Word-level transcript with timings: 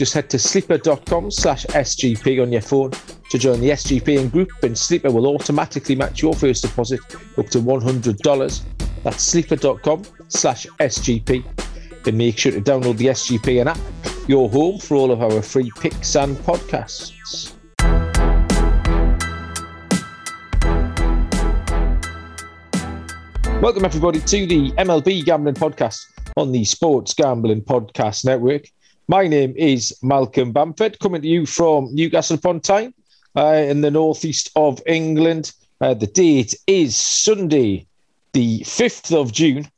Just 0.00 0.14
head 0.14 0.30
to 0.30 0.38
sleeper.com 0.38 1.30
slash 1.30 1.66
SGP 1.66 2.40
on 2.40 2.50
your 2.50 2.62
phone 2.62 2.90
to 3.28 3.36
join 3.36 3.60
the 3.60 3.68
SGPN 3.68 4.32
group, 4.32 4.48
and 4.62 4.78
Sleeper 4.78 5.10
will 5.10 5.26
automatically 5.26 5.94
match 5.94 6.22
your 6.22 6.32
first 6.32 6.62
deposit 6.62 7.00
up 7.36 7.46
to 7.50 7.58
$100. 7.58 8.62
That's 9.04 9.22
sleeper.com 9.22 10.04
slash 10.28 10.66
SGP. 10.80 11.44
And 12.06 12.16
make 12.16 12.38
sure 12.38 12.50
to 12.50 12.62
download 12.62 12.96
the 12.96 13.08
SGPN 13.08 13.66
app, 13.66 13.78
your 14.26 14.48
home 14.48 14.78
for 14.78 14.94
all 14.94 15.10
of 15.10 15.20
our 15.20 15.42
free 15.42 15.70
picks 15.78 16.16
and 16.16 16.34
podcasts. 16.38 17.52
Welcome, 23.60 23.84
everybody, 23.84 24.20
to 24.20 24.46
the 24.46 24.70
MLB 24.78 25.26
Gambling 25.26 25.56
Podcast 25.56 26.00
on 26.38 26.52
the 26.52 26.64
Sports 26.64 27.12
Gambling 27.12 27.60
Podcast 27.60 28.24
Network. 28.24 28.64
My 29.10 29.26
name 29.26 29.54
is 29.56 29.92
Malcolm 30.04 30.52
Bamford, 30.52 31.00
coming 31.00 31.20
to 31.22 31.26
you 31.26 31.44
from 31.44 31.92
Newcastle 31.92 32.36
upon 32.36 32.60
Tyne 32.60 32.94
uh, 33.36 33.54
in 33.54 33.80
the 33.80 33.90
northeast 33.90 34.52
of 34.54 34.80
England. 34.86 35.50
Uh, 35.80 35.94
the 35.94 36.06
date 36.06 36.54
is 36.68 36.94
Sunday, 36.94 37.88
the 38.34 38.60
5th 38.60 39.20
of 39.20 39.32
June, 39.32 39.68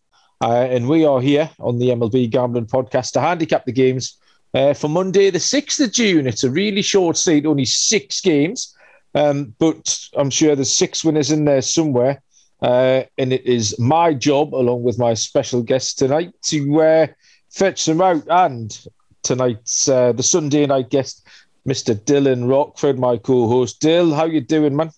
uh, 0.43 0.67
and 0.69 0.87
we 0.87 1.07
are 1.07 1.23
here 1.23 1.49
on 1.61 1.79
the 1.79 1.89
MLB 1.89 2.29
Gambling 2.29 2.67
Podcast 2.67 3.13
to 3.13 3.23
handicap 3.23 3.65
the 3.65 3.73
games 3.73 4.19
uh, 4.53 4.75
for 4.75 4.89
Monday, 4.89 5.31
the 5.31 5.39
6th 5.39 5.83
of 5.83 5.93
June. 5.93 6.27
It's 6.27 6.45
a 6.45 6.51
really 6.51 6.83
short 6.83 7.17
slate, 7.17 7.47
only 7.47 7.65
six 7.65 8.21
games, 8.21 8.77
um, 9.15 9.55
but 9.59 9.99
I'm 10.15 10.29
sure 10.29 10.55
there's 10.55 10.77
six 10.77 11.03
winners 11.03 11.31
in 11.31 11.47
there 11.47 11.63
somewhere. 11.63 12.21
Uh, 12.61 13.05
and 13.17 13.33
it 13.33 13.47
is 13.47 13.79
my 13.79 14.13
job, 14.13 14.55
along 14.55 14.83
with 14.83 14.99
my 14.99 15.15
special 15.15 15.63
guest 15.63 15.99
tonight, 15.99 16.35
to 16.43 16.83
uh, 16.83 17.07
fetch 17.49 17.87
them 17.87 18.03
out. 18.03 18.25
And 18.29 18.79
tonight's 19.23 19.89
uh, 19.89 20.13
the 20.13 20.23
Sunday 20.23 20.67
night 20.67 20.91
guest, 20.91 21.27
Mr. 21.67 21.95
Dylan 21.95 22.49
Rockford, 22.49 22.99
my 22.99 23.17
co-host. 23.17 23.81
Dill, 23.81 24.15
how 24.15 24.25
you 24.25 24.41
doing, 24.41 24.77
man? 24.77 24.91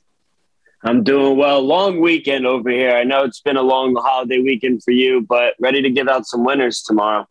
I'm 0.82 1.02
doing 1.02 1.38
well. 1.38 1.62
Long 1.62 2.00
weekend 2.00 2.46
over 2.46 2.68
here. 2.68 2.94
I 2.94 3.04
know 3.04 3.24
it's 3.24 3.40
been 3.40 3.56
a 3.56 3.62
long 3.62 3.96
holiday 3.96 4.38
weekend 4.38 4.82
for 4.82 4.90
you, 4.90 5.22
but 5.22 5.54
ready 5.58 5.80
to 5.80 5.90
give 5.90 6.08
out 6.08 6.26
some 6.26 6.44
winners 6.44 6.82
tomorrow. 6.82 7.26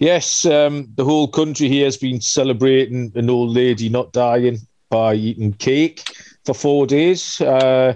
Yes, 0.00 0.44
um, 0.44 0.88
the 0.96 1.04
whole 1.04 1.28
country 1.28 1.68
here 1.68 1.84
has 1.84 1.96
been 1.96 2.20
celebrating 2.20 3.12
an 3.14 3.30
old 3.30 3.50
lady 3.50 3.88
not 3.88 4.12
dying 4.12 4.58
by 4.90 5.14
eating 5.14 5.52
cake 5.52 6.02
for 6.44 6.54
four 6.54 6.86
days. 6.86 7.40
Uh, 7.40 7.94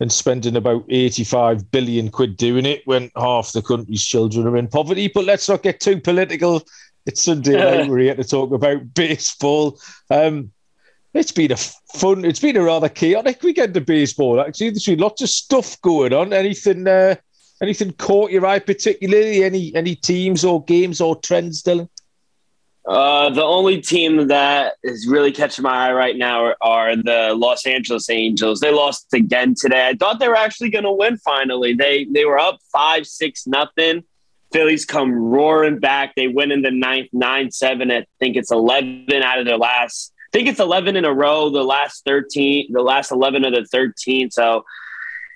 and 0.00 0.12
spending 0.12 0.56
about 0.56 0.84
85 0.88 1.70
billion 1.70 2.10
quid 2.10 2.36
doing 2.36 2.66
it 2.66 2.82
when 2.86 3.10
half 3.16 3.52
the 3.52 3.62
country's 3.62 4.04
children 4.04 4.46
are 4.46 4.56
in 4.56 4.68
poverty. 4.68 5.08
But 5.08 5.24
let's 5.24 5.48
not 5.48 5.62
get 5.62 5.80
too 5.80 6.00
political. 6.00 6.62
It's 7.06 7.22
Sunday 7.22 7.52
night. 7.56 7.88
We're 7.88 7.98
here 7.98 8.14
to 8.14 8.24
talk 8.24 8.52
about 8.52 8.92
baseball. 8.94 9.78
Um, 10.10 10.52
it's 11.14 11.32
been 11.32 11.52
a 11.52 11.56
fun, 11.56 12.26
it's 12.26 12.40
been 12.40 12.56
a 12.56 12.62
rather 12.62 12.90
chaotic 12.90 13.42
weekend 13.42 13.76
of 13.76 13.86
baseball. 13.86 14.40
Actually, 14.40 14.70
there's 14.70 14.84
been 14.84 14.98
lots 14.98 15.22
of 15.22 15.30
stuff 15.30 15.80
going 15.80 16.12
on. 16.12 16.34
Anything, 16.34 16.86
uh, 16.86 17.16
anything 17.62 17.92
caught 17.92 18.30
your 18.30 18.44
eye 18.44 18.58
particularly? 18.58 19.44
Any, 19.44 19.74
any 19.74 19.94
teams 19.94 20.44
or 20.44 20.62
games 20.64 21.00
or 21.00 21.16
trends, 21.16 21.62
Dylan? 21.62 21.88
Uh, 22.86 23.30
the 23.30 23.42
only 23.42 23.80
team 23.80 24.28
that 24.28 24.74
is 24.84 25.08
really 25.08 25.32
catching 25.32 25.64
my 25.64 25.88
eye 25.88 25.92
right 25.92 26.16
now 26.16 26.44
are, 26.44 26.56
are, 26.60 26.96
the 26.96 27.34
Los 27.36 27.66
Angeles 27.66 28.08
Angels. 28.08 28.60
They 28.60 28.70
lost 28.70 29.12
again 29.12 29.56
today. 29.56 29.88
I 29.88 29.94
thought 29.94 30.20
they 30.20 30.28
were 30.28 30.36
actually 30.36 30.70
going 30.70 30.84
to 30.84 30.92
win 30.92 31.16
finally. 31.18 31.74
They 31.74 32.04
they 32.04 32.24
were 32.24 32.38
up 32.38 32.60
five 32.72 33.04
six 33.04 33.44
nothing. 33.44 34.04
Phillies 34.52 34.84
come 34.84 35.12
roaring 35.12 35.80
back. 35.80 36.14
They 36.14 36.28
win 36.28 36.52
in 36.52 36.62
the 36.62 36.70
ninth, 36.70 37.08
nine 37.12 37.50
seven. 37.50 37.90
I 37.90 38.06
think 38.20 38.36
it's 38.36 38.52
eleven 38.52 39.20
out 39.20 39.40
of 39.40 39.46
their 39.46 39.58
last. 39.58 40.12
I 40.32 40.38
think 40.38 40.48
it's 40.48 40.60
eleven 40.60 40.94
in 40.94 41.04
a 41.04 41.12
row. 41.12 41.50
The 41.50 41.64
last 41.64 42.04
thirteen, 42.04 42.72
the 42.72 42.82
last 42.82 43.10
eleven 43.10 43.44
of 43.44 43.52
the 43.52 43.64
thirteen. 43.64 44.30
So 44.30 44.64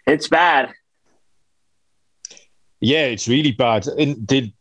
it's 0.06 0.28
bad. 0.28 0.72
Yeah, 2.78 3.06
it's 3.06 3.26
really 3.26 3.52
bad. 3.52 3.88
And 3.88 4.24
did 4.24 4.52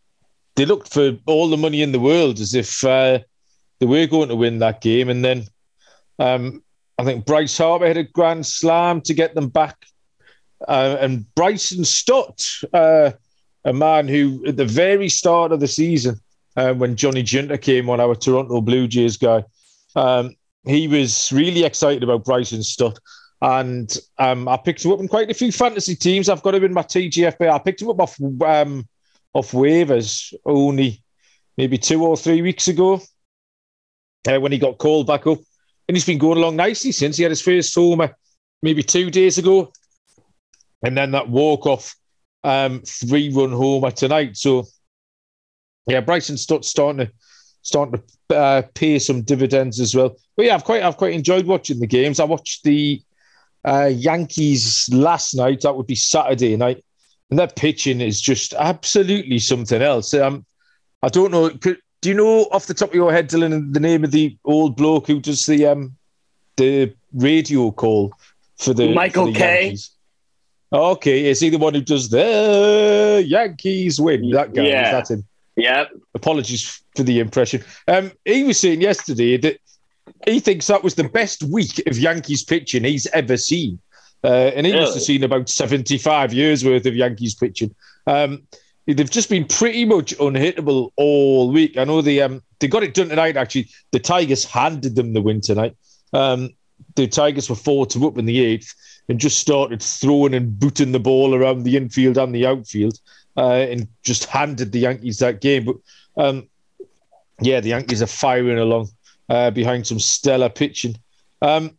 they 0.59 0.65
looked 0.65 0.93
for 0.93 1.17
all 1.25 1.47
the 1.49 1.55
money 1.55 1.81
in 1.81 1.93
the 1.93 1.99
world 2.01 2.41
as 2.41 2.53
if 2.53 2.83
uh, 2.83 3.19
they 3.79 3.85
were 3.85 4.05
going 4.07 4.27
to 4.27 4.35
win 4.35 4.59
that 4.59 4.81
game. 4.81 5.07
And 5.07 5.23
then 5.23 5.45
um, 6.19 6.61
I 6.97 7.05
think 7.05 7.25
Bryce 7.25 7.57
Harper 7.57 7.87
had 7.87 7.95
a 7.95 8.03
grand 8.03 8.45
slam 8.45 8.99
to 9.01 9.13
get 9.13 9.35
them 9.35 9.47
back. 9.47 9.77
Uh, 10.67 10.97
and 10.99 11.33
Bryson 11.33 11.85
Stott, 11.85 12.45
uh, 12.73 13.11
a 13.63 13.71
man 13.71 14.09
who 14.09 14.45
at 14.45 14.57
the 14.57 14.65
very 14.65 15.07
start 15.07 15.53
of 15.53 15.61
the 15.61 15.67
season, 15.67 16.19
uh, 16.57 16.73
when 16.73 16.97
Johnny 16.97 17.23
Junta 17.23 17.57
came 17.57 17.89
on, 17.89 18.01
our 18.01 18.15
Toronto 18.15 18.59
Blue 18.59 18.85
Jays 18.85 19.15
guy, 19.15 19.45
um, 19.95 20.35
he 20.65 20.89
was 20.89 21.31
really 21.31 21.63
excited 21.63 22.03
about 22.03 22.25
Bryson 22.25 22.63
Stott. 22.63 22.99
And 23.41 23.97
um, 24.17 24.49
I 24.49 24.57
picked 24.57 24.83
him 24.83 24.91
up 24.91 24.99
in 24.99 25.07
quite 25.07 25.31
a 25.31 25.33
few 25.33 25.53
fantasy 25.53 25.95
teams. 25.95 26.27
I've 26.27 26.43
got 26.43 26.55
him 26.55 26.65
in 26.65 26.73
my 26.73 26.83
TGFB. 26.83 27.49
I 27.49 27.59
picked 27.59 27.81
him 27.81 27.89
up 27.89 28.01
off 28.01 28.19
um, 28.41 28.85
off 29.33 29.51
waivers 29.51 30.33
only 30.45 31.03
maybe 31.57 31.77
two 31.77 32.03
or 32.03 32.17
three 32.17 32.41
weeks 32.41 32.67
ago 32.67 33.01
uh, 34.27 34.39
when 34.39 34.51
he 34.51 34.57
got 34.57 34.77
called 34.77 35.07
back 35.07 35.27
up. 35.27 35.39
And 35.87 35.95
he's 35.95 36.05
been 36.05 36.17
going 36.19 36.37
along 36.37 36.55
nicely 36.55 36.91
since 36.91 37.17
he 37.17 37.23
had 37.23 37.31
his 37.31 37.41
first 37.41 37.73
homer 37.73 38.15
maybe 38.61 38.83
two 38.83 39.09
days 39.09 39.37
ago. 39.37 39.71
And 40.83 40.95
then 40.95 41.11
that 41.11 41.29
walk 41.29 41.65
off 41.65 41.95
um, 42.43 42.81
three 42.81 43.29
run 43.33 43.51
homer 43.51 43.91
tonight. 43.91 44.37
So, 44.37 44.65
yeah, 45.87 46.01
Bryson 46.01 46.37
Stott 46.37 46.63
starting 46.63 47.05
to 47.07 47.11
starting 47.61 48.01
to 48.29 48.35
uh, 48.37 48.61
pay 48.73 48.99
some 48.99 49.21
dividends 49.23 49.79
as 49.79 49.95
well. 49.95 50.15
But 50.37 50.45
yeah, 50.45 50.55
I've 50.55 50.63
quite 50.63 50.83
I've 50.83 50.97
quite 50.97 51.13
enjoyed 51.13 51.45
watching 51.45 51.79
the 51.79 51.87
games. 51.87 52.19
I 52.19 52.25
watched 52.25 52.63
the 52.63 53.01
uh, 53.65 53.91
Yankees 53.93 54.89
last 54.91 55.35
night. 55.35 55.61
That 55.61 55.75
would 55.75 55.87
be 55.87 55.95
Saturday 55.95 56.55
night, 56.55 56.83
and 57.29 57.39
that 57.39 57.55
pitching 57.55 58.01
is 58.01 58.19
just 58.21 58.53
absolutely 58.53 59.39
something 59.39 59.81
else. 59.81 60.13
Um, 60.13 60.45
I 61.03 61.09
don't 61.09 61.31
know. 61.31 61.49
Could, 61.49 61.77
do 62.01 62.09
you 62.09 62.15
know 62.15 62.43
off 62.51 62.67
the 62.67 62.73
top 62.73 62.89
of 62.89 62.95
your 62.95 63.11
head, 63.11 63.29
Dylan, 63.29 63.73
the 63.73 63.79
name 63.79 64.03
of 64.03 64.11
the 64.11 64.37
old 64.45 64.75
bloke 64.75 65.07
who 65.07 65.19
does 65.19 65.45
the 65.45 65.65
um 65.67 65.95
the 66.57 66.93
radio 67.13 67.71
call 67.71 68.13
for 68.57 68.73
the 68.73 68.93
Michael 68.93 69.27
for 69.27 69.31
the 69.33 69.37
Kay? 69.39 69.61
Yankees? 69.63 69.91
Okay, 70.71 71.25
is 71.29 71.39
he 71.39 71.49
the 71.49 71.57
one 71.57 71.73
who 71.73 71.81
does 71.81 72.09
the 72.09 73.23
Yankees 73.25 73.99
win? 73.99 74.29
That 74.29 74.53
guy, 74.53 74.63
Yeah. 74.67 74.91
that's 74.91 75.09
him. 75.09 75.25
Yep. 75.55 75.89
Apologies 76.13 76.81
for 76.95 77.03
the 77.03 77.19
impression. 77.19 77.63
Um, 77.87 78.11
he 78.23 78.43
was 78.43 78.59
saying 78.59 78.81
yesterday 78.81 79.35
that 79.37 79.57
he 80.25 80.39
thinks 80.39 80.67
that 80.67 80.83
was 80.83 80.95
the 80.95 81.03
best 81.09 81.43
week 81.43 81.81
of 81.87 81.97
Yankees 81.97 82.43
pitching 82.43 82.83
he's 82.83 83.07
ever 83.07 83.35
seen. 83.35 83.79
Uh, 84.23 84.51
and 84.55 84.65
he 84.65 84.73
must 84.73 84.87
have 84.87 84.95
Really? 84.95 85.05
seen 85.05 85.23
about 85.23 85.49
75 85.49 86.33
years 86.33 86.65
worth 86.65 86.85
of 86.85 86.95
Yankees 86.95 87.35
pitching. 87.35 87.73
Um, 88.05 88.43
they've 88.85 89.09
just 89.09 89.29
been 89.29 89.45
pretty 89.45 89.85
much 89.85 90.17
unhittable 90.17 90.91
all 90.97 91.51
week. 91.51 91.77
I 91.77 91.83
know 91.85 92.01
they 92.01 92.21
um, 92.21 92.41
they 92.59 92.67
got 92.67 92.83
it 92.83 92.93
done 92.93 93.09
tonight, 93.09 93.37
actually. 93.37 93.69
The 93.91 93.99
Tigers 93.99 94.43
handed 94.43 94.95
them 94.95 95.13
the 95.13 95.21
win 95.21 95.41
tonight. 95.41 95.75
Um, 96.11 96.49
the 96.95 97.07
Tigers 97.07 97.49
were 97.49 97.55
4 97.55 97.85
to 97.87 98.07
up 98.07 98.17
in 98.17 98.25
the 98.25 98.39
eighth 98.41 98.73
and 99.07 99.19
just 99.19 99.39
started 99.39 99.81
throwing 99.81 100.33
and 100.33 100.59
booting 100.59 100.91
the 100.91 100.99
ball 100.99 101.33
around 101.33 101.63
the 101.63 101.77
infield 101.77 102.17
and 102.17 102.33
the 102.33 102.45
outfield 102.45 102.99
uh, 103.37 103.51
and 103.53 103.87
just 104.03 104.25
handed 104.25 104.71
the 104.71 104.79
Yankees 104.79 105.19
that 105.19 105.39
game. 105.41 105.65
But 105.65 105.75
um, 106.17 106.49
yeah, 107.41 107.59
the 107.59 107.69
Yankees 107.69 108.01
are 108.01 108.07
firing 108.07 108.59
along 108.59 108.89
uh, 109.29 109.51
behind 109.51 109.87
some 109.87 109.99
stellar 109.99 110.49
pitching. 110.49 110.95
Um, 111.41 111.77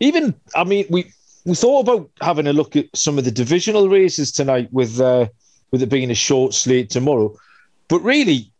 even, 0.00 0.34
I 0.54 0.64
mean, 0.64 0.86
we 0.90 1.12
we 1.44 1.54
thought 1.54 1.80
about 1.80 2.10
having 2.20 2.46
a 2.46 2.52
look 2.52 2.76
at 2.76 2.86
some 2.94 3.18
of 3.18 3.24
the 3.24 3.30
divisional 3.30 3.88
races 3.88 4.30
tonight 4.30 4.68
with 4.72 5.00
uh, 5.00 5.26
with 5.70 5.82
it 5.82 5.88
being 5.88 6.10
a 6.10 6.14
short 6.14 6.54
slate 6.54 6.90
tomorrow, 6.90 7.34
but 7.88 8.00
really, 8.00 8.50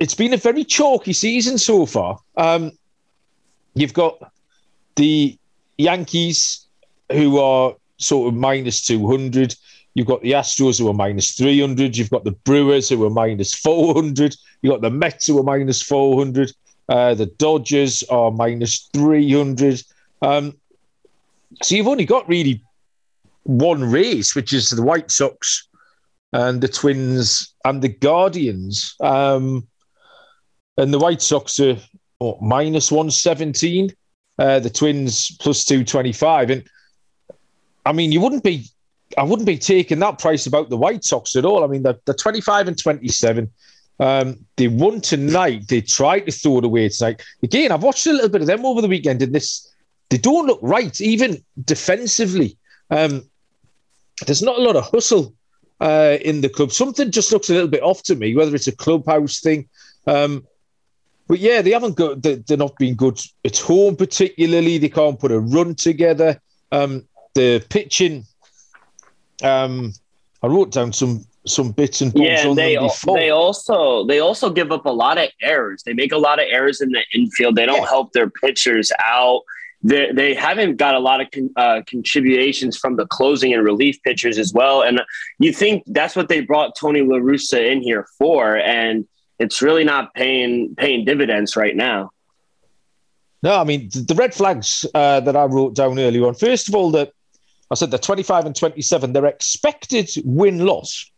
it's 0.00 0.14
been 0.14 0.32
a 0.32 0.38
very 0.38 0.64
chalky 0.64 1.12
season 1.12 1.58
so 1.58 1.86
far. 1.86 2.18
Um, 2.36 2.72
you've 3.74 3.94
got 3.94 4.32
the 4.96 5.38
Yankees 5.78 6.66
who 7.10 7.38
are 7.38 7.74
sort 7.98 8.28
of 8.28 8.34
minus 8.34 8.84
two 8.84 9.06
hundred. 9.06 9.54
You've 9.94 10.06
got 10.06 10.22
the 10.22 10.32
Astros 10.32 10.78
who 10.78 10.88
are 10.88 10.94
minus 10.94 11.32
300. 11.32 11.96
You've 11.96 12.10
got 12.10 12.24
the 12.24 12.30
Brewers 12.30 12.88
who 12.88 13.04
are 13.04 13.10
minus 13.10 13.54
400. 13.54 14.34
You've 14.62 14.72
got 14.72 14.80
the 14.80 14.90
Mets 14.90 15.26
who 15.26 15.38
are 15.38 15.42
minus 15.42 15.82
400. 15.82 16.50
Uh, 16.88 17.14
the 17.14 17.26
Dodgers 17.26 18.02
are 18.04 18.30
minus 18.30 18.88
300. 18.94 19.82
Um, 20.22 20.56
so 21.62 21.74
you've 21.74 21.88
only 21.88 22.04
got 22.04 22.28
really 22.28 22.62
one 23.44 23.84
race, 23.90 24.34
which 24.34 24.52
is 24.52 24.70
the 24.70 24.82
White 24.82 25.10
Sox 25.10 25.68
and 26.32 26.60
the 26.60 26.68
Twins 26.68 27.54
and 27.64 27.82
the 27.82 27.88
Guardians. 27.88 28.94
Um, 29.00 29.66
and 30.78 30.92
the 30.92 30.98
White 30.98 31.22
Sox 31.22 31.60
are 31.60 31.76
what, 32.18 32.40
minus 32.40 32.90
117, 32.90 33.92
uh, 34.38 34.58
the 34.60 34.70
Twins 34.70 35.36
plus 35.38 35.64
225. 35.64 36.50
And 36.50 36.64
I 37.84 37.92
mean, 37.92 38.12
you 38.12 38.20
wouldn't 38.20 38.44
be, 38.44 38.66
I 39.18 39.24
wouldn't 39.24 39.46
be 39.46 39.58
taking 39.58 39.98
that 39.98 40.18
price 40.18 40.46
about 40.46 40.70
the 40.70 40.76
White 40.76 41.04
Sox 41.04 41.36
at 41.36 41.44
all. 41.44 41.64
I 41.64 41.66
mean, 41.66 41.82
they're, 41.82 41.98
they're 42.06 42.14
25 42.14 42.68
and 42.68 42.78
27. 42.78 43.50
Um, 44.00 44.46
they 44.56 44.68
won 44.68 45.00
tonight. 45.00 45.68
They 45.68 45.82
tried 45.82 46.20
to 46.20 46.32
throw 46.32 46.58
it 46.58 46.64
away 46.64 46.88
tonight. 46.88 47.22
Again, 47.42 47.70
I've 47.70 47.82
watched 47.82 48.06
a 48.06 48.12
little 48.12 48.30
bit 48.30 48.40
of 48.40 48.46
them 48.46 48.64
over 48.64 48.80
the 48.80 48.88
weekend, 48.88 49.20
and 49.20 49.34
this 49.34 49.71
they 50.12 50.18
don't 50.18 50.46
look 50.46 50.58
right, 50.60 51.00
even 51.00 51.42
defensively. 51.64 52.58
Um, 52.90 53.22
there's 54.26 54.42
not 54.42 54.58
a 54.58 54.62
lot 54.62 54.76
of 54.76 54.84
hustle 54.90 55.32
uh, 55.80 56.18
in 56.20 56.42
the 56.42 56.50
club. 56.50 56.70
Something 56.70 57.10
just 57.10 57.32
looks 57.32 57.48
a 57.48 57.54
little 57.54 57.66
bit 57.66 57.82
off 57.82 58.02
to 58.02 58.14
me, 58.14 58.36
whether 58.36 58.54
it's 58.54 58.66
a 58.66 58.76
clubhouse 58.76 59.40
thing. 59.40 59.70
Um, 60.06 60.46
but 61.28 61.38
yeah, 61.38 61.62
they 61.62 61.70
haven't 61.70 61.96
got. 61.96 62.20
They're 62.22 62.58
not 62.58 62.76
being 62.76 62.94
good 62.94 63.18
at 63.46 63.56
home, 63.56 63.96
particularly. 63.96 64.76
They 64.76 64.90
can't 64.90 65.18
put 65.18 65.32
a 65.32 65.40
run 65.40 65.76
together. 65.76 66.38
Um, 66.72 67.08
the 67.34 67.64
pitching. 67.70 68.26
Um, 69.42 69.94
I 70.42 70.46
wrote 70.48 70.72
down 70.72 70.92
some 70.92 71.24
some 71.46 71.70
bits 71.72 72.02
and 72.02 72.12
bobs 72.12 72.26
yeah, 72.26 72.48
on 72.48 72.54
they 72.54 72.76
they 73.16 73.30
also 73.30 74.04
they 74.04 74.20
also 74.20 74.50
give 74.50 74.72
up 74.72 74.84
a 74.84 74.90
lot 74.90 75.16
of 75.16 75.30
errors. 75.40 75.82
They 75.84 75.94
make 75.94 76.12
a 76.12 76.18
lot 76.18 76.38
of 76.38 76.44
errors 76.50 76.82
in 76.82 76.90
the 76.90 77.02
infield. 77.14 77.56
They 77.56 77.64
don't 77.64 77.80
Yeah. 77.80 77.88
help 77.88 78.12
their 78.12 78.28
pitchers 78.28 78.92
out. 79.02 79.40
They, 79.82 80.12
they 80.12 80.34
haven't 80.34 80.76
got 80.76 80.94
a 80.94 81.00
lot 81.00 81.20
of 81.20 81.30
con, 81.32 81.50
uh, 81.56 81.82
contributions 81.88 82.78
from 82.78 82.96
the 82.96 83.06
closing 83.06 83.52
and 83.52 83.64
relief 83.64 84.00
pitchers 84.02 84.38
as 84.38 84.52
well. 84.52 84.82
And 84.82 85.02
you 85.38 85.52
think 85.52 85.82
that's 85.86 86.14
what 86.14 86.28
they 86.28 86.40
brought 86.40 86.76
Tony 86.76 87.00
La 87.02 87.16
Russa 87.16 87.70
in 87.70 87.82
here 87.82 88.06
for, 88.16 88.56
and 88.56 89.06
it's 89.38 89.60
really 89.60 89.84
not 89.84 90.14
paying 90.14 90.74
paying 90.76 91.04
dividends 91.04 91.56
right 91.56 91.74
now. 91.74 92.10
No, 93.42 93.60
I 93.60 93.64
mean 93.64 93.88
the 93.92 94.00
the 94.00 94.14
red 94.14 94.34
flags 94.34 94.86
uh, 94.94 95.20
that 95.20 95.36
I 95.36 95.44
wrote 95.44 95.74
down 95.74 95.98
earlier 95.98 96.26
on. 96.26 96.34
First 96.34 96.68
of 96.68 96.76
all, 96.76 96.92
that 96.92 97.12
I 97.70 97.74
said 97.74 97.90
they're 97.90 97.98
25 97.98 98.46
and 98.46 98.54
27. 98.54 99.12
Their 99.12 99.26
expected 99.26 100.10
win 100.24 100.64
loss 100.64 101.10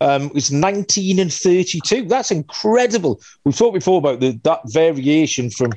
um, 0.00 0.30
is 0.34 0.52
19 0.52 1.18
and 1.18 1.32
32. 1.32 2.06
That's 2.06 2.30
incredible. 2.30 3.20
We've 3.44 3.56
talked 3.56 3.74
before 3.74 3.98
about 3.98 4.20
the, 4.20 4.38
that 4.44 4.60
variation 4.66 5.50
from 5.50 5.72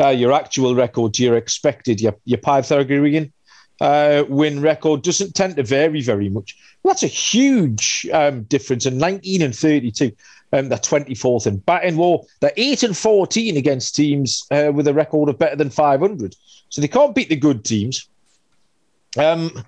uh, 0.00 0.08
your 0.08 0.32
actual 0.32 0.74
record 0.74 1.18
your 1.18 1.36
expected, 1.36 2.00
your, 2.00 2.16
your 2.24 2.38
Pythagorean 2.38 3.32
uh, 3.80 4.24
win 4.28 4.60
record 4.60 5.02
doesn't 5.02 5.34
tend 5.34 5.56
to 5.56 5.62
vary 5.62 6.00
very 6.00 6.28
much. 6.28 6.56
That's 6.84 7.02
a 7.02 7.08
huge 7.08 8.06
um, 8.12 8.44
difference. 8.44 8.86
And 8.86 8.98
19 8.98 9.42
and 9.42 9.56
32, 9.56 10.12
um, 10.52 10.68
they're 10.68 10.78
24th 10.78 11.46
in 11.46 11.58
batting 11.58 11.96
war. 11.96 12.24
They're 12.40 12.52
8 12.56 12.82
and 12.84 12.96
14 12.96 13.56
against 13.56 13.94
teams 13.94 14.46
uh, 14.50 14.70
with 14.72 14.88
a 14.88 14.94
record 14.94 15.28
of 15.28 15.38
better 15.38 15.56
than 15.56 15.70
500. 15.70 16.34
So 16.68 16.80
they 16.80 16.88
can't 16.88 17.14
beat 17.14 17.28
the 17.28 17.36
good 17.36 17.64
teams. 17.64 18.08
Um, 19.18 19.64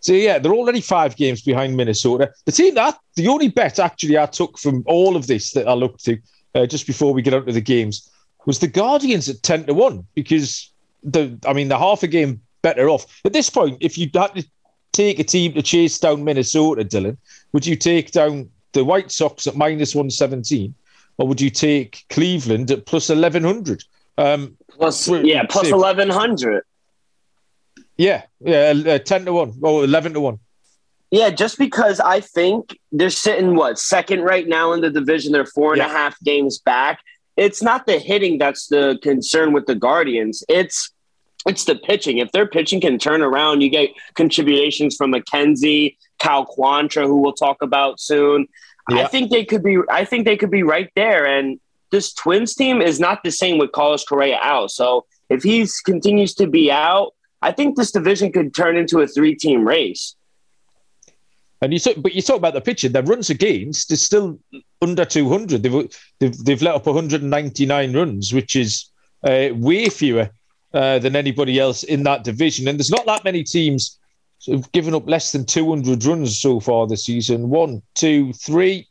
so 0.00 0.12
yeah, 0.12 0.38
they're 0.38 0.52
already 0.54 0.80
five 0.80 1.16
games 1.16 1.42
behind 1.42 1.76
Minnesota. 1.76 2.32
The 2.44 2.52
team 2.52 2.74
that 2.74 2.98
the 3.16 3.28
only 3.28 3.48
bet 3.48 3.78
actually 3.78 4.16
I 4.18 4.26
took 4.26 4.58
from 4.58 4.84
all 4.86 5.16
of 5.16 5.26
this 5.26 5.52
that 5.52 5.66
I 5.66 5.72
looked 5.72 6.04
to 6.04 6.18
uh, 6.54 6.66
just 6.66 6.86
before 6.86 7.12
we 7.12 7.22
get 7.22 7.34
onto 7.34 7.52
the 7.52 7.60
games 7.60 8.10
was 8.46 8.58
the 8.58 8.68
Guardians 8.68 9.28
at 9.28 9.42
ten 9.42 9.64
to 9.66 9.74
one 9.74 10.06
because 10.14 10.72
the 11.02 11.38
I 11.46 11.52
mean 11.52 11.68
they're 11.68 11.78
half 11.78 12.02
a 12.02 12.06
game 12.08 12.40
better 12.62 12.88
off 12.88 13.06
at 13.24 13.32
this 13.32 13.50
point. 13.50 13.78
If 13.80 13.96
you 13.98 14.08
had 14.14 14.34
to 14.34 14.44
take 14.92 15.18
a 15.18 15.24
team 15.24 15.52
to 15.52 15.62
chase 15.62 15.98
down 15.98 16.24
Minnesota, 16.24 16.84
Dylan, 16.84 17.16
would 17.52 17.66
you 17.66 17.76
take 17.76 18.10
down 18.10 18.50
the 18.72 18.84
White 18.84 19.10
Sox 19.10 19.46
at 19.46 19.56
minus 19.56 19.94
one 19.94 20.10
seventeen, 20.10 20.74
or 21.18 21.26
would 21.28 21.40
you 21.40 21.50
take 21.50 22.04
Cleveland 22.10 22.70
at 22.70 22.86
plus 22.86 23.10
eleven 23.10 23.44
hundred? 23.44 23.84
Um, 24.16 24.56
Plus, 24.70 25.08
yeah, 25.08 25.44
plus 25.48 25.66
see. 25.66 25.72
eleven 25.72 26.08
hundred. 26.08 26.62
yeah, 27.96 28.22
yeah, 28.40 28.72
uh, 28.86 28.98
ten 28.98 29.24
to 29.24 29.32
one 29.32 29.52
or 29.62 29.84
eleven 29.84 30.12
to 30.14 30.20
one. 30.20 30.38
Yeah, 31.10 31.30
just 31.30 31.58
because 31.58 32.00
I 32.00 32.20
think 32.20 32.78
they're 32.92 33.10
sitting 33.10 33.54
what 33.56 33.78
second 33.78 34.22
right 34.22 34.46
now 34.46 34.72
in 34.72 34.80
the 34.80 34.90
division. 34.90 35.32
They're 35.32 35.46
four 35.46 35.72
and 35.72 35.82
a 35.82 35.88
half 35.88 36.18
games 36.20 36.58
back. 36.58 37.00
It's 37.38 37.62
not 37.62 37.86
the 37.86 37.98
hitting 37.98 38.36
that's 38.36 38.66
the 38.66 38.98
concern 39.02 39.52
with 39.52 39.66
the 39.66 39.76
Guardians. 39.76 40.42
It's 40.48 40.90
it's 41.46 41.64
the 41.64 41.76
pitching. 41.76 42.18
If 42.18 42.32
their 42.32 42.46
pitching 42.46 42.80
can 42.80 42.98
turn 42.98 43.22
around, 43.22 43.60
you 43.60 43.70
get 43.70 43.90
contributions 44.14 44.96
from 44.96 45.12
McKenzie, 45.12 45.96
Cal 46.18 46.44
Quantrill, 46.44 47.06
who 47.06 47.22
we'll 47.22 47.32
talk 47.32 47.62
about 47.62 48.00
soon. 48.00 48.48
I 48.90 49.04
think 49.06 49.30
they 49.30 49.44
could 49.44 49.62
be. 49.62 49.78
I 49.88 50.04
think 50.04 50.24
they 50.24 50.36
could 50.36 50.50
be 50.50 50.62
right 50.62 50.90
there. 50.96 51.26
And 51.26 51.60
this 51.92 52.12
Twins 52.12 52.54
team 52.54 52.82
is 52.82 52.98
not 52.98 53.22
the 53.22 53.30
same 53.30 53.58
with 53.58 53.72
Carlos 53.72 54.04
Correa 54.04 54.38
out. 54.42 54.70
So 54.70 55.06
if 55.30 55.42
he 55.42 55.66
continues 55.84 56.34
to 56.34 56.46
be 56.46 56.72
out, 56.72 57.14
I 57.40 57.52
think 57.52 57.76
this 57.76 57.92
division 57.92 58.32
could 58.32 58.54
turn 58.54 58.76
into 58.76 58.98
a 59.00 59.06
three-team 59.06 59.66
race. 59.66 60.16
And 61.60 61.72
you 61.72 61.80
but 61.96 62.14
you 62.14 62.22
talk 62.22 62.36
about 62.36 62.54
the 62.54 62.60
pitching. 62.60 62.92
Their 62.92 63.02
runs 63.02 63.30
against 63.30 63.90
is 63.90 64.02
still 64.02 64.38
under 64.80 65.04
200. 65.04 65.62
They've 65.62 65.96
they've, 66.20 66.44
they've 66.44 66.62
let 66.62 66.76
up 66.76 66.86
199 66.86 67.96
runs, 67.96 68.32
which 68.32 68.54
is 68.54 68.90
uh, 69.24 69.48
way 69.52 69.88
fewer 69.88 70.30
uh, 70.72 70.98
than 71.00 71.16
anybody 71.16 71.58
else 71.58 71.82
in 71.82 72.04
that 72.04 72.24
division. 72.24 72.68
And 72.68 72.78
there's 72.78 72.90
not 72.90 73.06
that 73.06 73.24
many 73.24 73.42
teams 73.42 73.98
who've 74.46 74.70
given 74.72 74.94
up 74.94 75.08
less 75.08 75.32
than 75.32 75.44
200 75.44 76.04
runs 76.04 76.38
so 76.40 76.60
far 76.60 76.86
this 76.86 77.04
season. 77.04 77.50
One, 77.50 77.82
two, 77.94 78.32
three. 78.34 78.86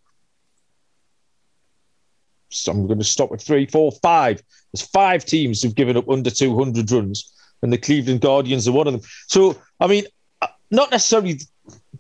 So 2.50 2.72
I'm 2.72 2.88
going 2.88 3.00
to 3.00 3.06
stop 3.06 3.32
at 3.32 3.42
three, 3.42 3.66
four, 3.66 3.92
five. 4.04 4.42
There's 4.74 4.88
five 4.88 5.26
teams 5.26 5.62
who've 5.62 5.76
given 5.76 5.98
up 5.98 6.10
under 6.10 6.30
200 6.30 6.92
runs, 6.92 7.32
and 7.62 7.72
the 7.72 7.78
Cleveland 7.78 8.22
Guardians 8.22 8.68
are 8.68 8.72
one 8.72 8.88
of 8.88 8.94
them. 8.94 9.02
So, 9.28 9.62
I 9.80 9.88
mean, 9.88 10.06
uh, 10.42 10.48
not 10.72 10.92
necessarily 10.92 11.40